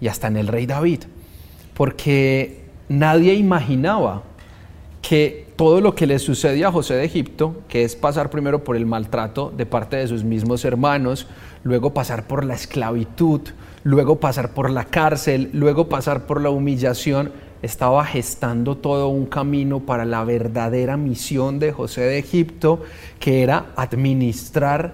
Y 0.00 0.08
hasta 0.08 0.28
en 0.28 0.36
el 0.36 0.48
rey 0.48 0.66
David. 0.66 1.00
Porque 1.74 2.64
nadie 2.88 3.34
imaginaba 3.34 4.22
que 5.00 5.48
todo 5.56 5.80
lo 5.80 5.94
que 5.94 6.06
le 6.06 6.18
sucede 6.18 6.64
a 6.64 6.72
José 6.72 6.94
de 6.94 7.04
Egipto, 7.04 7.62
que 7.68 7.84
es 7.84 7.96
pasar 7.96 8.30
primero 8.30 8.64
por 8.64 8.76
el 8.76 8.86
maltrato 8.86 9.52
de 9.56 9.66
parte 9.66 9.96
de 9.96 10.08
sus 10.08 10.24
mismos 10.24 10.64
hermanos, 10.64 11.26
luego 11.64 11.92
pasar 11.92 12.26
por 12.26 12.44
la 12.44 12.54
esclavitud, 12.54 13.40
luego 13.84 14.20
pasar 14.20 14.54
por 14.54 14.70
la 14.70 14.84
cárcel, 14.84 15.50
luego 15.52 15.88
pasar 15.88 16.26
por 16.26 16.40
la 16.40 16.50
humillación, 16.50 17.32
estaba 17.62 18.04
gestando 18.04 18.76
todo 18.76 19.08
un 19.08 19.26
camino 19.26 19.80
para 19.80 20.04
la 20.04 20.24
verdadera 20.24 20.96
misión 20.96 21.58
de 21.58 21.72
José 21.72 22.02
de 22.02 22.18
Egipto, 22.18 22.82
que 23.20 23.42
era 23.42 23.66
administrar 23.76 24.92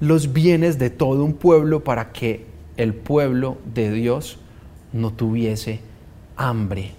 los 0.00 0.32
bienes 0.32 0.78
de 0.78 0.90
todo 0.90 1.24
un 1.24 1.34
pueblo 1.34 1.82
para 1.82 2.12
que 2.12 2.46
el 2.76 2.94
pueblo 2.94 3.58
de 3.74 3.90
Dios 3.90 4.38
no 4.92 5.12
tuviese 5.12 5.80
hambre. 6.36 6.92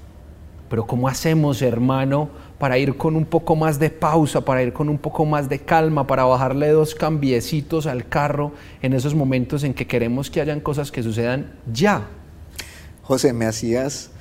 Pero 0.69 0.87
¿cómo 0.87 1.07
hacemos, 1.07 1.61
hermano, 1.61 2.29
para 2.57 2.77
ir 2.77 2.95
con 2.95 3.15
un 3.15 3.25
poco 3.25 3.55
más 3.55 3.77
de 3.79 3.89
pausa, 3.89 4.41
para 4.45 4.63
ir 4.63 4.71
con 4.71 4.87
un 4.87 4.97
poco 4.97 5.25
más 5.25 5.49
de 5.49 5.59
calma, 5.59 6.07
para 6.07 6.23
bajarle 6.23 6.69
dos 6.69 6.95
cambiecitos 6.95 7.87
al 7.87 8.07
carro 8.07 8.53
en 8.81 8.93
esos 8.93 9.13
momentos 9.13 9.63
en 9.63 9.73
que 9.73 9.85
queremos 9.85 10.29
que 10.29 10.41
hayan 10.41 10.61
cosas 10.61 10.91
que 10.91 11.03
sucedan 11.03 11.51
ya. 11.71 12.07
José, 13.01 13.33
me 13.33 13.45
hacías 13.45 14.11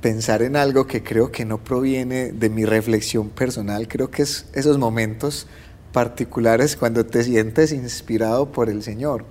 pensar 0.00 0.42
en 0.42 0.56
algo 0.56 0.86
que 0.86 1.02
creo 1.02 1.30
que 1.30 1.44
no 1.44 1.58
proviene 1.58 2.32
de 2.32 2.48
mi 2.48 2.64
reflexión 2.64 3.28
personal, 3.28 3.88
creo 3.88 4.10
que 4.10 4.22
es 4.22 4.46
esos 4.54 4.78
momentos 4.78 5.46
particulares 5.92 6.76
cuando 6.76 7.04
te 7.04 7.22
sientes 7.24 7.72
inspirado 7.72 8.52
por 8.52 8.70
el 8.70 8.82
Señor. 8.82 9.24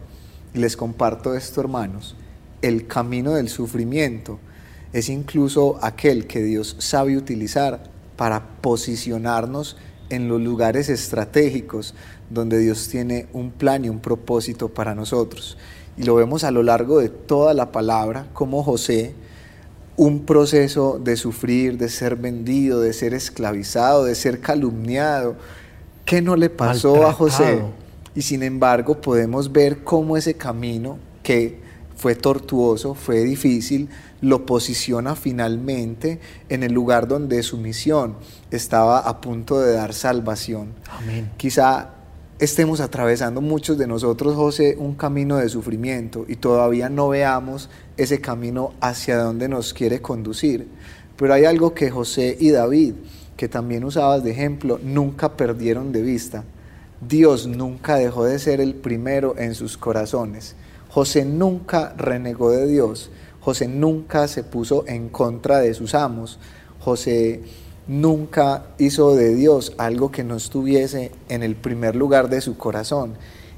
Les 0.54 0.76
comparto 0.76 1.36
esto, 1.36 1.62
hermanos, 1.62 2.16
el 2.62 2.88
camino 2.88 3.34
del 3.34 3.50
sufrimiento 3.50 4.40
es 4.94 5.10
incluso 5.10 5.80
aquel 5.82 6.28
que 6.28 6.42
Dios 6.42 6.76
sabe 6.80 7.18
utilizar 7.18 7.84
para 8.16 8.62
posicionarnos 8.62 9.78
en 10.10 10.28
los 10.28 10.42
lugares 10.42 10.90
estratégicos 10.90 11.94
donde 12.30 12.58
Dios 12.58 12.88
tiene 12.90 13.28
un 13.34 13.52
plan 13.52 13.86
y 13.86 13.90
un 13.90 14.00
propósito 14.00 14.70
para 14.70 14.96
nosotros. 14.96 15.58
Y 15.98 16.04
lo 16.04 16.16
vemos 16.16 16.44
a 16.44 16.52
lo 16.52 16.64
largo 16.64 17.00
de 17.00 17.10
toda 17.10 17.54
la 17.54 17.72
palabra, 17.72 18.28
como 18.34 18.64
José, 18.64 19.14
un 20.00 20.22
proceso 20.22 20.98
de 20.98 21.18
sufrir, 21.18 21.78
de 21.78 21.90
ser 21.90 22.16
vendido, 22.16 22.80
de 22.80 22.94
ser 22.94 23.14
esclavizado, 23.14 24.06
de 24.06 24.16
ser 24.16 24.40
calumniado. 24.40 25.36
¿Qué 26.06 26.22
no 26.22 26.38
le 26.38 26.50
pasó 26.50 27.06
a 27.06 27.12
José? 27.12 27.62
Y 28.16 28.22
sin 28.22 28.42
embargo 28.44 29.02
podemos 29.02 29.52
ver 29.52 29.84
cómo 29.84 30.16
ese 30.16 30.36
camino 30.36 30.98
que 31.22 31.60
fue 31.98 32.16
tortuoso, 32.16 32.96
fue 32.96 33.26
difícil, 33.26 33.90
lo 34.22 34.46
posiciona 34.46 35.18
finalmente 35.18 36.22
en 36.48 36.64
el 36.64 36.72
lugar 36.72 37.06
donde 37.06 37.44
su 37.44 37.58
misión 37.58 38.16
estaba 38.52 39.00
a 39.00 39.20
punto 39.20 39.60
de 39.60 39.74
dar 39.74 39.94
salvación. 39.94 40.76
Amén. 40.98 41.30
Quizá 41.36 41.90
estemos 42.40 42.80
atravesando 42.80 43.42
muchos 43.42 43.78
de 43.78 43.86
nosotros, 43.86 44.36
José, 44.36 44.78
un 44.80 44.96
camino 44.96 45.38
de 45.38 45.50
sufrimiento 45.50 46.26
y 46.28 46.38
todavía 46.38 46.88
no 46.88 47.10
veamos 47.10 47.70
ese 47.98 48.22
camino 48.22 48.74
hacia 48.80 49.18
donde 49.18 49.50
nos 49.50 49.74
quiere 49.74 50.02
conducir. 50.02 50.68
Pero 51.18 51.34
hay 51.34 51.44
algo 51.44 51.74
que 51.74 51.92
José 51.92 52.38
y 52.40 52.52
David, 52.52 52.96
que 53.36 53.50
también 53.50 53.84
usabas 53.84 54.24
de 54.24 54.32
ejemplo, 54.32 54.80
nunca 54.82 55.36
perdieron 55.36 55.92
de 55.92 56.02
vista. 56.02 56.46
Dios 57.06 57.46
nunca 57.46 57.96
dejó 57.98 58.24
de 58.24 58.40
ser 58.40 58.62
el 58.62 58.74
primero 58.74 59.36
en 59.38 59.54
sus 59.54 59.78
corazones. 59.78 60.56
José 60.90 61.26
nunca 61.26 61.94
renegó 61.98 62.52
de 62.52 62.68
Dios. 62.68 63.12
José 63.42 63.68
nunca 63.68 64.30
se 64.30 64.44
puso 64.44 64.86
en 64.88 65.10
contra 65.10 65.60
de 65.60 65.74
sus 65.74 65.94
amos. 65.94 66.40
José 66.80 67.42
nunca 67.90 68.68
hizo 68.78 69.16
de 69.16 69.34
Dios 69.34 69.74
algo 69.80 70.12
que 70.12 70.24
no 70.24 70.36
estuviese 70.36 71.12
en 71.28 71.42
el 71.42 71.56
primer 71.56 71.96
lugar 71.96 72.30
de 72.30 72.40
su 72.40 72.56
corazón, 72.56 73.16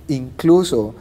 incluso 0.07 0.95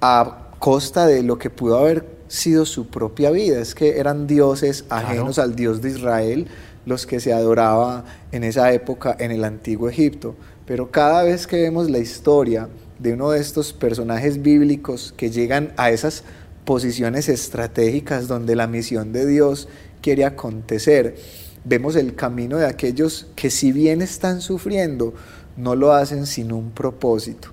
a 0.00 0.48
costa 0.58 1.06
de 1.06 1.22
lo 1.22 1.38
que 1.38 1.50
pudo 1.50 1.78
haber 1.78 2.06
sido 2.28 2.64
su 2.64 2.86
propia 2.86 3.30
vida. 3.30 3.60
Es 3.60 3.74
que 3.74 3.98
eran 4.00 4.26
dioses 4.26 4.86
ajenos 4.88 5.38
al 5.38 5.54
Dios 5.54 5.82
de 5.82 5.90
Israel 5.90 6.48
los 6.86 7.06
que 7.06 7.20
se 7.20 7.32
adoraba 7.32 8.04
en 8.32 8.42
esa 8.42 8.72
época 8.72 9.14
en 9.18 9.30
el 9.30 9.44
antiguo 9.44 9.88
Egipto. 9.90 10.34
Pero 10.66 10.90
cada 10.90 11.22
vez 11.24 11.46
que 11.46 11.60
vemos 11.60 11.90
la 11.90 11.98
historia 11.98 12.68
de 12.98 13.12
uno 13.12 13.30
de 13.30 13.40
estos 13.40 13.74
personajes 13.74 14.40
bíblicos 14.40 15.12
que 15.16 15.30
llegan 15.30 15.74
a 15.76 15.90
esas 15.90 16.24
posiciones 16.64 17.28
estratégicas 17.28 18.28
donde 18.28 18.56
la 18.56 18.66
misión 18.66 19.12
de 19.12 19.26
Dios 19.26 19.68
quiere 20.00 20.24
acontecer, 20.24 21.16
vemos 21.64 21.96
el 21.96 22.14
camino 22.14 22.56
de 22.56 22.66
aquellos 22.66 23.28
que 23.36 23.50
si 23.50 23.72
bien 23.72 24.02
están 24.02 24.40
sufriendo, 24.40 25.14
no 25.56 25.74
lo 25.74 25.92
hacen 25.92 26.26
sin 26.26 26.52
un 26.52 26.70
propósito. 26.70 27.48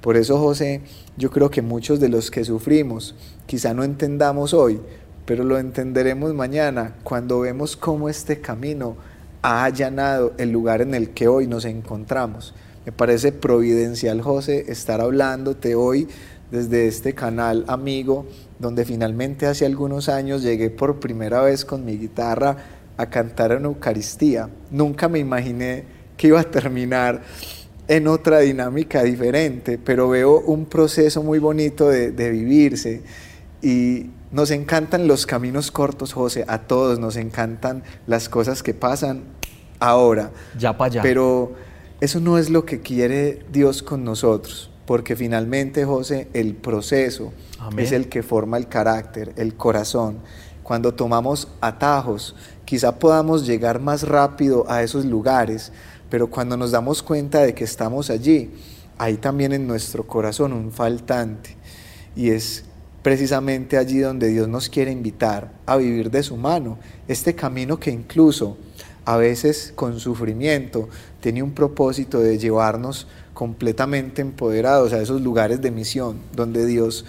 Por 0.00 0.16
eso, 0.16 0.38
José, 0.38 0.80
yo 1.16 1.30
creo 1.30 1.50
que 1.50 1.62
muchos 1.62 2.00
de 2.00 2.08
los 2.08 2.30
que 2.30 2.44
sufrimos, 2.44 3.14
quizá 3.46 3.72
no 3.72 3.84
entendamos 3.84 4.52
hoy, 4.52 4.80
pero 5.26 5.44
lo 5.44 5.58
entenderemos 5.58 6.34
mañana 6.34 6.96
cuando 7.04 7.40
vemos 7.40 7.76
cómo 7.76 8.08
este 8.08 8.40
camino 8.40 8.96
ha 9.42 9.64
allanado 9.64 10.32
el 10.38 10.50
lugar 10.50 10.82
en 10.82 10.94
el 10.94 11.10
que 11.10 11.28
hoy 11.28 11.46
nos 11.46 11.64
encontramos. 11.64 12.54
Me 12.84 12.90
parece 12.90 13.30
providencial, 13.30 14.22
José, 14.22 14.64
estar 14.68 15.00
hablándote 15.00 15.76
hoy 15.76 16.08
desde 16.50 16.88
este 16.88 17.14
canal 17.14 17.64
amigo, 17.68 18.26
donde 18.58 18.84
finalmente 18.84 19.46
hace 19.46 19.66
algunos 19.66 20.08
años 20.08 20.42
llegué 20.42 20.68
por 20.70 20.98
primera 20.98 21.42
vez 21.42 21.64
con 21.64 21.84
mi 21.84 21.96
guitarra 21.96 22.81
a 23.02 23.10
cantar 23.10 23.52
en 23.52 23.64
Eucaristía. 23.64 24.48
Nunca 24.70 25.08
me 25.08 25.18
imaginé 25.18 25.84
que 26.16 26.28
iba 26.28 26.40
a 26.40 26.44
terminar 26.44 27.22
en 27.88 28.08
otra 28.08 28.40
dinámica 28.40 29.02
diferente, 29.02 29.78
pero 29.78 30.08
veo 30.08 30.40
un 30.40 30.66
proceso 30.66 31.22
muy 31.22 31.38
bonito 31.38 31.88
de, 31.88 32.30
vivirse 32.30 33.02
y 33.60 34.10
nos 34.30 34.50
encantan 34.50 35.06
los 35.06 35.26
caminos 35.26 35.70
cortos, 35.70 36.12
José, 36.12 36.44
a 36.48 36.58
todos 36.58 36.98
nos 36.98 37.16
encantan 37.16 37.82
las 38.06 38.28
cosas 38.28 38.62
que 38.62 38.72
pasan 38.72 39.24
ahora. 39.78 40.30
Ya 40.58 40.76
para 40.76 40.92
allá. 40.92 41.02
Pero 41.02 41.52
eso 42.00 42.20
no 42.20 42.38
es 42.38 42.50
lo 42.50 42.64
que 42.64 42.80
quiere 42.80 43.40
Dios 43.52 43.82
con 43.82 44.04
nosotros, 44.04 44.70
porque 44.86 45.16
finalmente, 45.16 45.84
José, 45.84 46.28
el 46.32 46.54
proceso 46.54 47.32
es 47.76 47.92
el 47.92 48.08
que 48.08 48.22
forma 48.22 48.56
el 48.56 48.68
carácter, 48.68 49.32
el 49.36 49.54
corazón. 49.54 50.18
Cuando 50.62 50.94
tomamos 50.94 51.48
atajos, 51.60 52.34
quizá 52.64 52.98
podamos 52.98 53.46
llegar 53.46 53.80
más 53.80 54.02
rápido 54.02 54.64
a 54.70 54.82
esos 54.82 55.04
lugares, 55.04 55.72
pero 56.08 56.28
cuando 56.28 56.56
nos 56.56 56.70
damos 56.70 57.02
cuenta 57.02 57.40
de 57.40 57.54
que 57.54 57.64
estamos 57.64 58.10
allí, 58.10 58.50
hay 58.98 59.16
también 59.16 59.52
en 59.52 59.66
nuestro 59.66 60.06
corazón 60.06 60.52
un 60.52 60.70
faltante. 60.70 61.56
Y 62.14 62.30
es 62.30 62.64
precisamente 63.02 63.76
allí 63.76 63.98
donde 63.98 64.28
Dios 64.28 64.48
nos 64.48 64.68
quiere 64.68 64.92
invitar 64.92 65.50
a 65.66 65.76
vivir 65.76 66.10
de 66.10 66.22
su 66.22 66.36
mano, 66.36 66.78
este 67.08 67.34
camino 67.34 67.78
que 67.78 67.90
incluso 67.90 68.56
a 69.04 69.16
veces 69.16 69.72
con 69.74 69.98
sufrimiento 69.98 70.88
tiene 71.20 71.42
un 71.42 71.52
propósito 71.52 72.20
de 72.20 72.38
llevarnos 72.38 73.08
completamente 73.34 74.22
empoderados 74.22 74.92
a 74.92 75.00
esos 75.00 75.20
lugares 75.20 75.60
de 75.60 75.72
misión 75.72 76.18
donde 76.34 76.64
Dios 76.66 77.04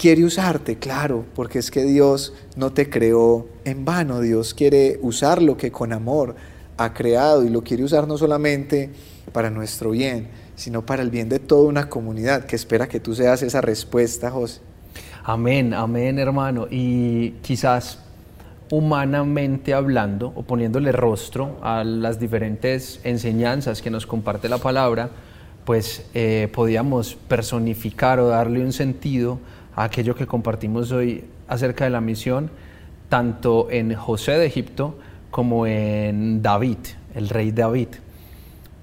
quiere 0.00 0.24
usarte, 0.24 0.78
claro, 0.78 1.26
porque 1.34 1.58
es 1.58 1.70
que 1.70 1.84
Dios 1.84 2.32
no 2.56 2.72
te 2.72 2.88
creó 2.88 3.48
en 3.66 3.84
vano, 3.84 4.20
Dios 4.20 4.54
quiere 4.54 4.98
usar 5.02 5.42
lo 5.42 5.58
que 5.58 5.70
con 5.70 5.92
amor 5.92 6.36
ha 6.78 6.94
creado 6.94 7.44
y 7.44 7.50
lo 7.50 7.62
quiere 7.62 7.84
usar 7.84 8.08
no 8.08 8.16
solamente 8.16 8.88
para 9.30 9.50
nuestro 9.50 9.90
bien, 9.90 10.28
sino 10.56 10.86
para 10.86 11.02
el 11.02 11.10
bien 11.10 11.28
de 11.28 11.38
toda 11.38 11.68
una 11.68 11.90
comunidad 11.90 12.46
que 12.46 12.56
espera 12.56 12.88
que 12.88 12.98
tú 12.98 13.14
seas 13.14 13.42
esa 13.42 13.60
respuesta, 13.60 14.30
José. 14.30 14.62
Amén, 15.22 15.74
amén 15.74 16.18
hermano. 16.18 16.66
Y 16.70 17.32
quizás 17.42 17.98
humanamente 18.70 19.74
hablando 19.74 20.32
o 20.34 20.44
poniéndole 20.44 20.92
rostro 20.92 21.58
a 21.62 21.84
las 21.84 22.18
diferentes 22.18 23.00
enseñanzas 23.04 23.82
que 23.82 23.90
nos 23.90 24.06
comparte 24.06 24.48
la 24.48 24.56
palabra, 24.56 25.10
pues 25.66 26.06
eh, 26.14 26.48
podíamos 26.54 27.16
personificar 27.28 28.18
o 28.18 28.28
darle 28.28 28.64
un 28.64 28.72
sentido 28.72 29.40
aquello 29.76 30.14
que 30.14 30.26
compartimos 30.26 30.92
hoy 30.92 31.24
acerca 31.48 31.84
de 31.84 31.90
la 31.90 32.00
misión, 32.00 32.50
tanto 33.08 33.68
en 33.70 33.94
José 33.94 34.32
de 34.32 34.46
Egipto 34.46 34.98
como 35.30 35.66
en 35.66 36.42
David, 36.42 36.78
el 37.14 37.28
rey 37.28 37.50
David. 37.50 37.88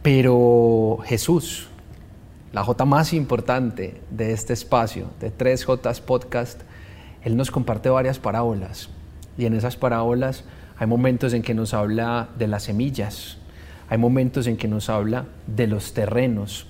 Pero 0.02 1.00
Jesús, 1.04 1.68
la 2.54 2.64
J 2.64 2.86
más 2.86 3.14
importante 3.14 4.02
de 4.10 4.32
este 4.32 4.54
espacio, 4.54 5.08
de 5.20 5.36
3J 5.36 6.02
Podcast, 6.02 6.62
Él 7.24 7.36
nos 7.36 7.52
comparte 7.52 7.90
varias 7.90 8.20
parábolas. 8.20 8.90
Y 9.38 9.46
en 9.46 9.54
esas 9.54 9.76
parábolas 9.76 10.46
hay 10.78 10.88
momentos 10.88 11.34
en 11.34 11.42
que 11.42 11.54
nos 11.54 11.74
habla 11.74 12.30
de 12.38 12.48
las 12.48 12.64
semillas, 12.64 13.38
hay 13.90 13.98
momentos 13.98 14.48
en 14.48 14.58
que 14.58 14.68
nos 14.68 14.90
habla 14.90 15.26
de 15.48 15.68
los 15.68 15.94
terrenos, 15.94 16.68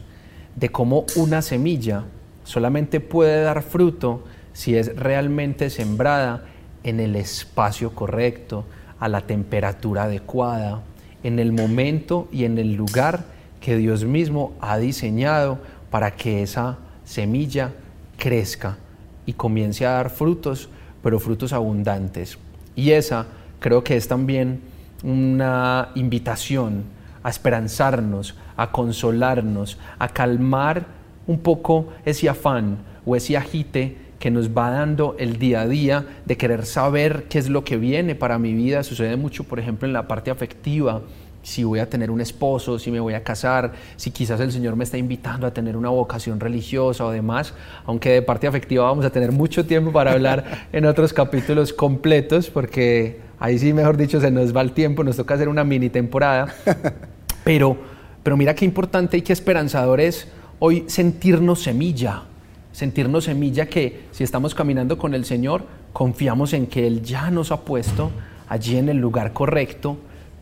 de 0.55 0.69
cómo 0.69 1.05
una 1.15 1.41
semilla 1.41 2.05
solamente 2.47 3.01
puede 3.01 3.43
dar 3.43 3.61
fruto 3.61 4.23
si 4.53 4.77
es 4.77 4.95
realmente 4.95 5.69
sembrada 5.69 6.45
en 6.83 7.01
el 7.01 7.17
espacio 7.17 7.93
correcto, 7.93 8.63
a 8.99 9.09
la 9.09 9.21
temperatura 9.21 10.03
adecuada, 10.03 10.81
en 11.23 11.39
el 11.39 11.51
momento 11.51 12.29
y 12.31 12.45
en 12.45 12.57
el 12.57 12.73
lugar 12.73 13.25
que 13.59 13.75
Dios 13.75 14.05
mismo 14.05 14.53
ha 14.61 14.77
diseñado 14.77 15.59
para 15.91 16.11
que 16.11 16.41
esa 16.41 16.77
semilla 17.03 17.73
crezca 18.17 18.77
y 19.25 19.33
comience 19.33 19.85
a 19.85 19.91
dar 19.91 20.09
frutos, 20.09 20.69
pero 21.03 21.19
frutos 21.19 21.51
abundantes. 21.51 22.37
Y 22.75 22.91
esa 22.91 23.27
creo 23.59 23.83
que 23.83 23.97
es 23.97 24.07
también 24.07 24.61
una 25.03 25.89
invitación 25.95 26.85
a 27.23 27.29
esperanzarnos, 27.29 28.35
a 28.55 28.71
consolarnos, 28.71 29.77
a 29.99 30.07
calmar 30.07 30.96
un 31.27 31.39
poco 31.39 31.87
ese 32.05 32.29
afán 32.29 32.77
o 33.05 33.15
ese 33.15 33.37
agite 33.37 33.97
que 34.19 34.31
nos 34.31 34.49
va 34.49 34.71
dando 34.71 35.15
el 35.19 35.37
día 35.37 35.61
a 35.61 35.67
día 35.67 36.05
de 36.25 36.37
querer 36.37 36.65
saber 36.65 37.25
qué 37.29 37.37
es 37.37 37.49
lo 37.49 37.63
que 37.63 37.77
viene 37.77 38.15
para 38.15 38.39
mi 38.39 38.53
vida. 38.53 38.83
Sucede 38.83 39.15
mucho, 39.15 39.43
por 39.43 39.59
ejemplo, 39.59 39.87
en 39.87 39.93
la 39.93 40.07
parte 40.07 40.31
afectiva, 40.31 41.01
si 41.43 41.63
voy 41.63 41.79
a 41.79 41.89
tener 41.89 42.11
un 42.11 42.19
esposo, 42.19 42.77
si 42.77 42.91
me 42.91 42.99
voy 42.99 43.13
a 43.13 43.23
casar, 43.23 43.71
si 43.95 44.11
quizás 44.11 44.39
el 44.41 44.51
Señor 44.51 44.75
me 44.75 44.83
está 44.83 44.97
invitando 44.97 45.47
a 45.47 45.53
tener 45.53 45.77
una 45.77 45.89
vocación 45.89 46.39
religiosa 46.39 47.05
o 47.05 47.11
demás, 47.11 47.53
aunque 47.85 48.09
de 48.09 48.21
parte 48.21 48.47
afectiva 48.47 48.83
vamos 48.83 49.05
a 49.05 49.11
tener 49.11 49.31
mucho 49.31 49.65
tiempo 49.65 49.91
para 49.93 50.11
hablar 50.11 50.67
en 50.73 50.85
otros 50.85 51.13
capítulos 51.13 51.71
completos, 51.71 52.49
porque 52.49 53.21
ahí 53.39 53.59
sí, 53.59 53.71
mejor 53.71 53.95
dicho, 53.95 54.19
se 54.19 54.31
nos 54.31 54.53
va 54.53 54.61
el 54.61 54.71
tiempo, 54.71 55.03
nos 55.03 55.15
toca 55.15 55.35
hacer 55.35 55.47
una 55.47 55.63
mini 55.63 55.89
temporada, 55.89 56.53
pero, 57.45 57.77
pero 58.23 58.35
mira 58.35 58.53
qué 58.55 58.65
importante 58.65 59.15
y 59.17 59.21
qué 59.21 59.31
esperanzador 59.31 60.01
es 60.01 60.27
hoy 60.59 60.85
sentirnos 60.87 61.61
semilla, 61.61 62.23
sentirnos 62.71 63.25
semilla 63.25 63.67
que 63.67 64.07
si 64.11 64.23
estamos 64.23 64.55
caminando 64.55 64.97
con 64.97 65.13
el 65.13 65.25
Señor, 65.25 65.65
confiamos 65.93 66.53
en 66.53 66.67
que 66.67 66.87
Él 66.87 67.03
ya 67.03 67.31
nos 67.31 67.51
ha 67.51 67.61
puesto 67.61 68.11
allí 68.47 68.77
en 68.77 68.89
el 68.89 68.97
lugar 68.97 69.33
correcto, 69.33 69.97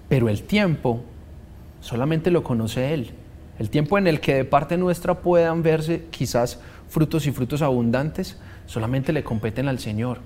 pero 0.08 0.30
el 0.30 0.44
tiempo 0.44 1.02
solamente 1.82 2.32
lo 2.32 2.44
conoce 2.44 2.94
Él. 2.94 3.12
El 3.58 3.70
tiempo 3.70 3.98
en 3.98 4.08
el 4.08 4.20
que 4.20 4.36
de 4.36 4.46
parte 4.46 4.78
nuestra 4.78 5.22
puedan 5.22 5.64
verse 5.64 6.06
quizás 6.12 6.60
frutos 6.90 7.26
y 7.26 7.32
frutos 7.32 7.62
abundantes, 7.62 8.38
solamente 8.66 9.14
le 9.14 9.24
competen 9.24 9.68
al 9.68 9.80
Señor. 9.80 10.20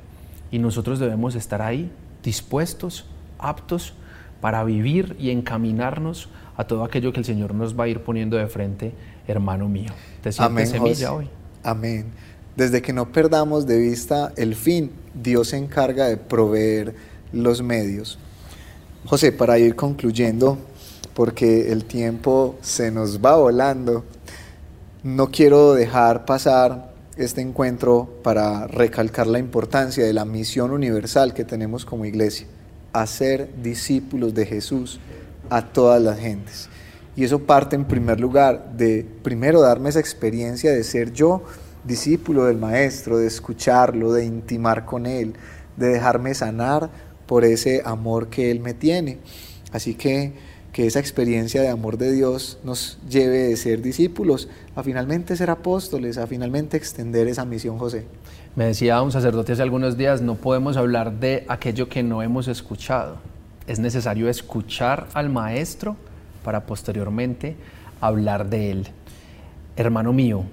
Y 0.51 0.57
nosotros 0.57 0.99
debemos 0.99 1.35
estar 1.35 1.61
ahí, 1.61 1.91
dispuestos, 2.23 3.05
aptos 3.37 3.93
para 4.41 4.63
vivir 4.63 5.15
y 5.19 5.29
encaminarnos 5.29 6.29
a 6.57 6.65
todo 6.65 6.83
aquello 6.83 7.13
que 7.13 7.19
el 7.19 7.25
Señor 7.25 7.53
nos 7.53 7.79
va 7.79 7.85
a 7.85 7.87
ir 7.87 8.01
poniendo 8.01 8.37
de 8.37 8.47
frente, 8.47 8.93
hermano 9.27 9.67
mío. 9.67 9.91
Te 10.21 10.31
sientes 10.31 10.69
semilla 10.69 11.13
hoy. 11.13 11.29
Amén. 11.63 12.05
Desde 12.55 12.81
que 12.81 12.93
no 12.93 13.11
perdamos 13.11 13.65
de 13.67 13.77
vista 13.77 14.33
el 14.35 14.55
fin, 14.55 14.91
Dios 15.13 15.49
se 15.49 15.57
encarga 15.57 16.07
de 16.07 16.17
proveer 16.17 16.93
los 17.31 17.61
medios. 17.61 18.19
José, 19.05 19.31
para 19.31 19.57
ir 19.59 19.75
concluyendo, 19.75 20.57
porque 21.13 21.71
el 21.71 21.85
tiempo 21.85 22.57
se 22.61 22.91
nos 22.91 23.19
va 23.19 23.37
volando, 23.37 24.03
no 25.03 25.31
quiero 25.31 25.73
dejar 25.73 26.25
pasar 26.25 26.93
este 27.15 27.41
encuentro 27.41 28.09
para 28.23 28.67
recalcar 28.67 29.27
la 29.27 29.39
importancia 29.39 30.05
de 30.05 30.13
la 30.13 30.25
misión 30.25 30.71
universal 30.71 31.33
que 31.33 31.45
tenemos 31.45 31.85
como 31.85 32.05
iglesia, 32.05 32.47
hacer 32.93 33.49
discípulos 33.61 34.33
de 34.33 34.45
Jesús 34.45 34.99
a 35.49 35.65
todas 35.65 36.01
las 36.01 36.19
gentes. 36.19 36.69
Y 37.19 37.25
eso 37.25 37.39
parte 37.39 37.75
en 37.75 37.83
primer 37.83 38.21
lugar 38.21 38.77
de 38.77 39.05
primero 39.23 39.59
darme 39.59 39.89
esa 39.89 39.99
experiencia 39.99 40.71
de 40.71 40.85
ser 40.85 41.11
yo 41.11 41.43
discípulo 41.83 42.45
del 42.45 42.55
Maestro, 42.55 43.17
de 43.17 43.27
escucharlo, 43.27 44.13
de 44.13 44.23
intimar 44.23 44.85
con 44.85 45.05
Él, 45.05 45.33
de 45.75 45.87
dejarme 45.87 46.33
sanar 46.33 46.89
por 47.25 47.43
ese 47.43 47.81
amor 47.83 48.29
que 48.29 48.51
Él 48.51 48.61
me 48.61 48.73
tiene. 48.73 49.17
Así 49.73 49.95
que 49.95 50.31
que 50.71 50.87
esa 50.87 51.01
experiencia 51.01 51.61
de 51.61 51.67
amor 51.67 51.97
de 51.97 52.13
Dios 52.13 52.57
nos 52.63 52.99
lleve 53.09 53.39
de 53.49 53.57
ser 53.57 53.81
discípulos 53.81 54.47
a 54.77 54.83
finalmente 54.83 55.35
ser 55.35 55.49
apóstoles, 55.49 56.17
a 56.17 56.25
finalmente 56.25 56.77
extender 56.77 57.27
esa 57.27 57.43
misión, 57.43 57.79
José. 57.79 58.05
Me 58.55 58.63
decía 58.63 59.01
un 59.01 59.11
sacerdote 59.11 59.51
hace 59.51 59.61
algunos 59.61 59.97
días, 59.97 60.21
no 60.21 60.35
podemos 60.35 60.77
hablar 60.77 61.19
de 61.19 61.43
aquello 61.49 61.89
que 61.89 62.01
no 62.01 62.23
hemos 62.23 62.47
escuchado. 62.47 63.17
Es 63.67 63.77
necesario 63.77 64.29
escuchar 64.29 65.09
al 65.13 65.29
Maestro 65.29 65.97
para 66.43 66.65
posteriormente 66.65 67.55
hablar 68.01 68.49
de 68.49 68.71
Él. 68.71 68.87
Hermano 69.75 70.13
mío, 70.13 70.43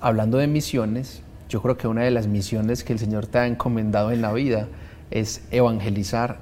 hablando 0.00 0.38
de 0.38 0.46
misiones, 0.46 1.22
yo 1.48 1.62
creo 1.62 1.76
que 1.76 1.88
una 1.88 2.02
de 2.02 2.10
las 2.10 2.26
misiones 2.26 2.84
que 2.84 2.92
el 2.92 2.98
Señor 2.98 3.26
te 3.26 3.38
ha 3.38 3.46
encomendado 3.46 4.12
en 4.12 4.22
la 4.22 4.32
vida 4.32 4.68
es 5.10 5.42
evangelizar 5.50 6.40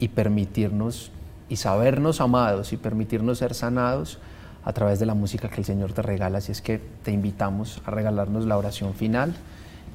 y 0.00 0.08
permitirnos 0.08 1.12
y 1.48 1.56
sabernos 1.56 2.20
amados 2.20 2.72
y 2.72 2.76
permitirnos 2.76 3.38
ser 3.38 3.54
sanados 3.54 4.18
a 4.64 4.72
través 4.72 4.98
de 4.98 5.06
la 5.06 5.14
música 5.14 5.48
que 5.48 5.60
el 5.60 5.64
Señor 5.64 5.92
te 5.92 6.02
regala. 6.02 6.38
Así 6.38 6.52
es 6.52 6.60
que 6.60 6.80
te 7.04 7.12
invitamos 7.12 7.80
a 7.86 7.90
regalarnos 7.90 8.44
la 8.46 8.58
oración 8.58 8.94
final 8.94 9.34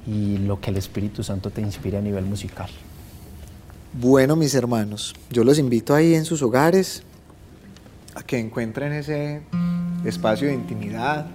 y 0.08 0.38
lo 0.38 0.60
que 0.60 0.72
el 0.72 0.78
Espíritu 0.78 1.24
Santo 1.24 1.52
te 1.52 1.62
inspire 1.62 1.98
a 1.98 2.02
nivel 2.02 2.26
musical. 2.26 2.70
Bueno, 3.94 4.36
mis 4.36 4.56
hermanos, 4.56 5.14
yo 5.30 5.44
los 5.44 5.60
invito 5.60 5.94
ahí 5.94 6.16
en 6.16 6.26
sus 6.26 6.42
hogares 6.42 7.04
a 8.16 8.24
que 8.24 8.40
encuentren 8.40 8.94
ese 8.94 9.42
espacio 10.06 10.48
de 10.48 10.54
intimidad, 10.54 11.28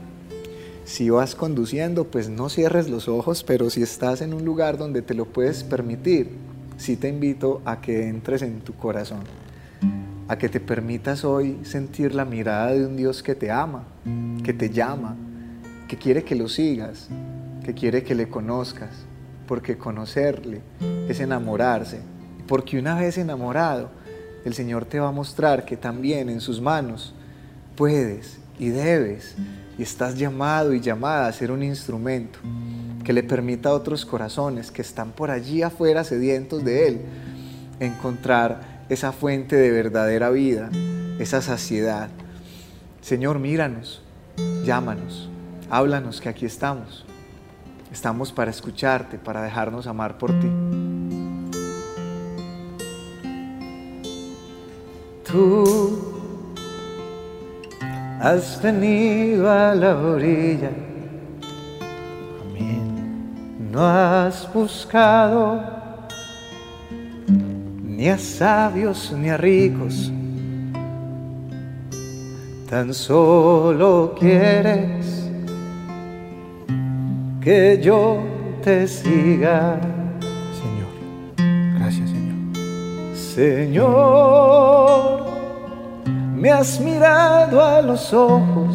si 0.84 1.10
vas 1.10 1.34
conduciendo, 1.34 2.04
pues 2.04 2.30
no 2.30 2.48
cierres 2.48 2.88
los 2.88 3.08
ojos, 3.08 3.44
pero 3.44 3.68
si 3.68 3.82
estás 3.82 4.22
en 4.22 4.32
un 4.32 4.44
lugar 4.44 4.78
donde 4.78 5.02
te 5.02 5.12
lo 5.12 5.26
puedes 5.26 5.62
permitir, 5.62 6.30
sí 6.78 6.96
te 6.96 7.08
invito 7.08 7.60
a 7.66 7.80
que 7.82 8.08
entres 8.08 8.40
en 8.40 8.60
tu 8.60 8.74
corazón, 8.74 9.24
a 10.28 10.38
que 10.38 10.48
te 10.48 10.60
permitas 10.60 11.24
hoy 11.24 11.58
sentir 11.62 12.14
la 12.14 12.24
mirada 12.24 12.72
de 12.72 12.86
un 12.86 12.96
Dios 12.96 13.22
que 13.22 13.34
te 13.34 13.50
ama, 13.50 13.84
que 14.42 14.54
te 14.54 14.70
llama, 14.70 15.14
que 15.88 15.98
quiere 15.98 16.24
que 16.24 16.34
lo 16.34 16.48
sigas, 16.48 17.08
que 17.64 17.74
quiere 17.74 18.02
que 18.02 18.14
le 18.14 18.30
conozcas, 18.30 18.90
porque 19.46 19.76
conocerle 19.76 20.62
es 21.06 21.20
enamorarse, 21.20 22.00
porque 22.46 22.78
una 22.78 22.94
vez 22.94 23.18
enamorado, 23.18 23.90
el 24.48 24.54
Señor 24.54 24.86
te 24.86 24.98
va 24.98 25.08
a 25.08 25.12
mostrar 25.12 25.64
que 25.64 25.76
también 25.76 26.28
en 26.28 26.40
sus 26.40 26.60
manos 26.60 27.14
puedes 27.76 28.38
y 28.58 28.70
debes 28.70 29.36
y 29.78 29.82
estás 29.82 30.18
llamado 30.18 30.74
y 30.74 30.80
llamada 30.80 31.28
a 31.28 31.32
ser 31.32 31.52
un 31.52 31.62
instrumento 31.62 32.40
que 33.04 33.12
le 33.12 33.22
permita 33.22 33.68
a 33.68 33.74
otros 33.74 34.04
corazones 34.04 34.72
que 34.72 34.82
están 34.82 35.12
por 35.12 35.30
allí 35.30 35.62
afuera 35.62 36.02
sedientos 36.02 36.64
de 36.64 36.88
Él 36.88 37.00
encontrar 37.78 38.84
esa 38.88 39.12
fuente 39.12 39.54
de 39.54 39.70
verdadera 39.70 40.30
vida, 40.30 40.70
esa 41.18 41.42
saciedad. 41.42 42.08
Señor, 43.00 43.38
míranos, 43.38 44.02
llámanos, 44.64 45.30
háblanos 45.70 46.20
que 46.20 46.28
aquí 46.28 46.46
estamos. 46.46 47.04
Estamos 47.92 48.32
para 48.32 48.50
escucharte, 48.50 49.18
para 49.18 49.42
dejarnos 49.42 49.86
amar 49.86 50.18
por 50.18 50.32
ti. 50.40 50.87
Tú 55.30 55.98
has 58.20 58.60
venido 58.62 59.50
a 59.50 59.74
la 59.74 59.94
orilla. 59.94 60.70
Amén. 62.40 63.70
No 63.70 63.86
has 63.86 64.50
buscado 64.54 65.62
ni 67.82 68.08
a 68.08 68.16
sabios 68.16 69.12
ni 69.12 69.28
a 69.28 69.36
ricos. 69.36 70.10
Tan 72.70 72.94
solo 72.94 74.14
quieres 74.18 75.28
que 77.42 77.78
yo 77.82 78.22
te 78.62 78.88
siga. 78.88 79.97
Señor. 83.38 85.22
Me 86.34 86.50
has 86.50 86.80
mirado 86.80 87.64
a 87.64 87.80
los 87.80 88.12
ojos, 88.12 88.74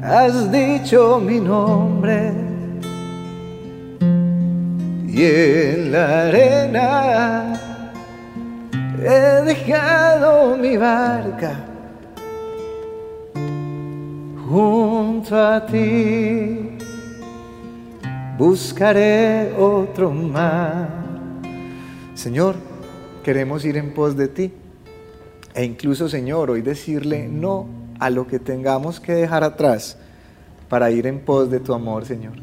has 0.01 0.51
dicho 0.51 1.19
mi 1.23 1.39
nombre 1.39 2.33
y 5.07 5.23
en 5.23 5.91
la 5.91 6.21
arena 6.29 7.53
he 8.99 9.43
dejado 9.45 10.57
mi 10.57 10.75
barca 10.75 11.53
junto 14.49 15.37
a 15.37 15.63
ti 15.67 16.66
buscaré 18.37 19.53
otro 19.57 20.11
mar. 20.11 20.89
Señor, 22.13 22.55
queremos 23.23 23.65
ir 23.65 23.77
en 23.77 23.93
pos 23.93 24.15
de 24.15 24.27
ti. 24.27 24.53
E 25.55 25.65
incluso, 25.65 26.07
Señor, 26.07 26.51
hoy 26.51 26.61
decirle 26.61 27.27
no 27.27 27.67
a 27.99 28.11
lo 28.11 28.27
que 28.27 28.37
tengamos 28.37 28.99
que 28.99 29.13
dejar 29.13 29.43
atrás 29.43 29.97
para 30.69 30.91
ir 30.91 31.07
en 31.07 31.19
pos 31.19 31.49
de 31.49 31.59
tu 31.59 31.73
amor, 31.73 32.05
Señor. 32.05 32.33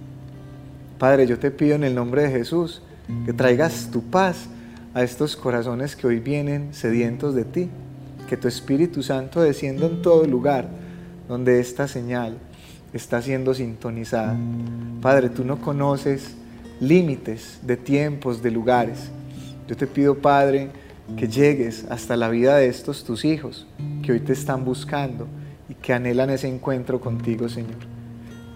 Padre, 0.99 1.27
yo 1.27 1.39
te 1.39 1.51
pido 1.51 1.77
en 1.77 1.85
el 1.85 1.95
nombre 1.95 2.23
de 2.23 2.31
Jesús 2.31 2.83
que 3.25 3.33
traigas 3.33 3.91
tu 3.93 4.03
paz 4.03 4.49
a 4.95 5.03
estos 5.03 5.37
corazones 5.37 5.95
que 5.95 6.07
hoy 6.07 6.19
vienen 6.19 6.75
sedientos 6.75 7.35
de 7.35 7.45
ti. 7.45 7.69
Que 8.29 8.37
tu 8.37 8.49
Espíritu 8.49 9.03
Santo 9.03 9.43
descienda 9.43 9.87
en 9.87 10.03
todo 10.03 10.27
lugar 10.27 10.69
donde 11.29 11.61
esta 11.61 11.87
señal 11.87 12.39
está 12.95 13.21
siendo 13.21 13.53
sintonizada. 13.53 14.37
Padre, 15.03 15.29
tú 15.29 15.45
no 15.45 15.61
conoces 15.61 16.37
límites 16.81 17.59
de 17.63 17.77
tiempos, 17.77 18.43
de 18.43 18.51
lugares. 18.51 19.11
Yo 19.67 19.77
te 19.77 19.87
pido, 19.87 20.17
Padre, 20.17 20.71
que 21.17 21.29
llegues 21.29 21.85
hasta 21.91 22.17
la 22.17 22.29
vida 22.29 22.57
de 22.57 22.69
estos 22.69 23.05
tus 23.05 23.25
hijos 23.25 23.67
que 24.03 24.13
hoy 24.13 24.21
te 24.21 24.33
están 24.33 24.65
buscando 24.65 25.27
y 25.69 25.75
que 25.75 25.93
anhelan 25.93 26.31
ese 26.31 26.49
encuentro 26.49 27.01
contigo, 27.01 27.49
Señor. 27.49 27.81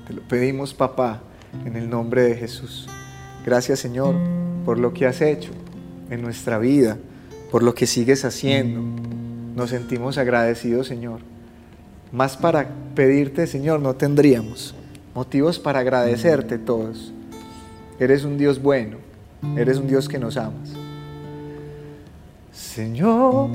Te 0.07 0.15
lo 0.15 0.23
pedimos, 0.23 0.73
papá, 0.73 1.21
en 1.65 1.77
el 1.77 1.91
nombre 1.91 2.23
de 2.23 2.37
Jesús. 2.37 2.89
Gracias, 3.45 3.81
Señor, 3.81 4.15
por 4.65 4.79
lo 4.79 4.93
que 4.93 5.07
has 5.07 5.21
hecho 5.21 5.51
en 6.11 6.23
nuestra 6.23 6.59
vida, 6.59 6.97
por 7.51 7.63
lo 7.63 7.75
que 7.75 7.87
sigues 7.87 8.25
haciendo. 8.25 8.83
Nos 9.57 9.71
sentimos 9.71 10.17
agradecidos, 10.17 10.87
Señor. 10.87 11.21
Más 12.13 12.37
para 12.37 12.69
pedirte, 12.95 13.47
Señor, 13.47 13.81
no 13.81 13.95
tendríamos 13.95 14.75
motivos 15.15 15.59
para 15.59 15.81
agradecerte 15.81 16.59
todos. 16.59 17.13
Eres 17.99 18.25
un 18.25 18.39
Dios 18.39 18.63
bueno, 18.63 18.99
eres 19.57 19.79
un 19.79 19.89
Dios 19.89 20.09
que 20.09 20.19
nos 20.19 20.37
amas. 20.37 20.71
Señor, 22.53 23.51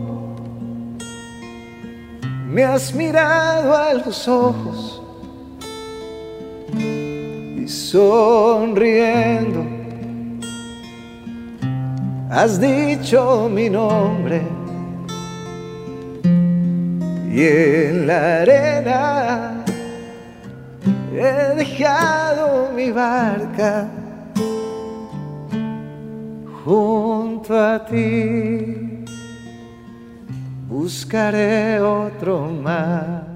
me 2.48 2.64
has 2.64 2.94
mirado 2.94 3.76
a 3.76 3.94
los 3.94 4.28
ojos 4.28 5.02
y 6.74 7.68
sonriendo 7.68 9.66
has 12.30 12.60
dicho 12.60 13.50
mi 13.50 13.70
nombre 13.70 14.42
y 17.34 17.48
en 17.48 18.06
la 18.06 18.42
arena 18.42 19.66
he 21.12 21.56
dejado 21.56 22.72
mi 22.76 22.92
barca 22.92 23.88
junto 26.64 27.60
a 27.60 27.84
ti. 27.86 29.04
buscaré 30.70 31.82
otro 31.82 32.52
más. 32.52 33.33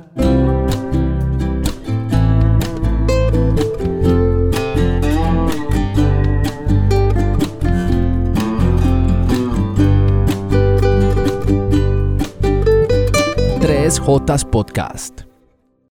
Tres 13.88 14.02
Jotas 14.02 14.43
Podcast. 14.43 15.27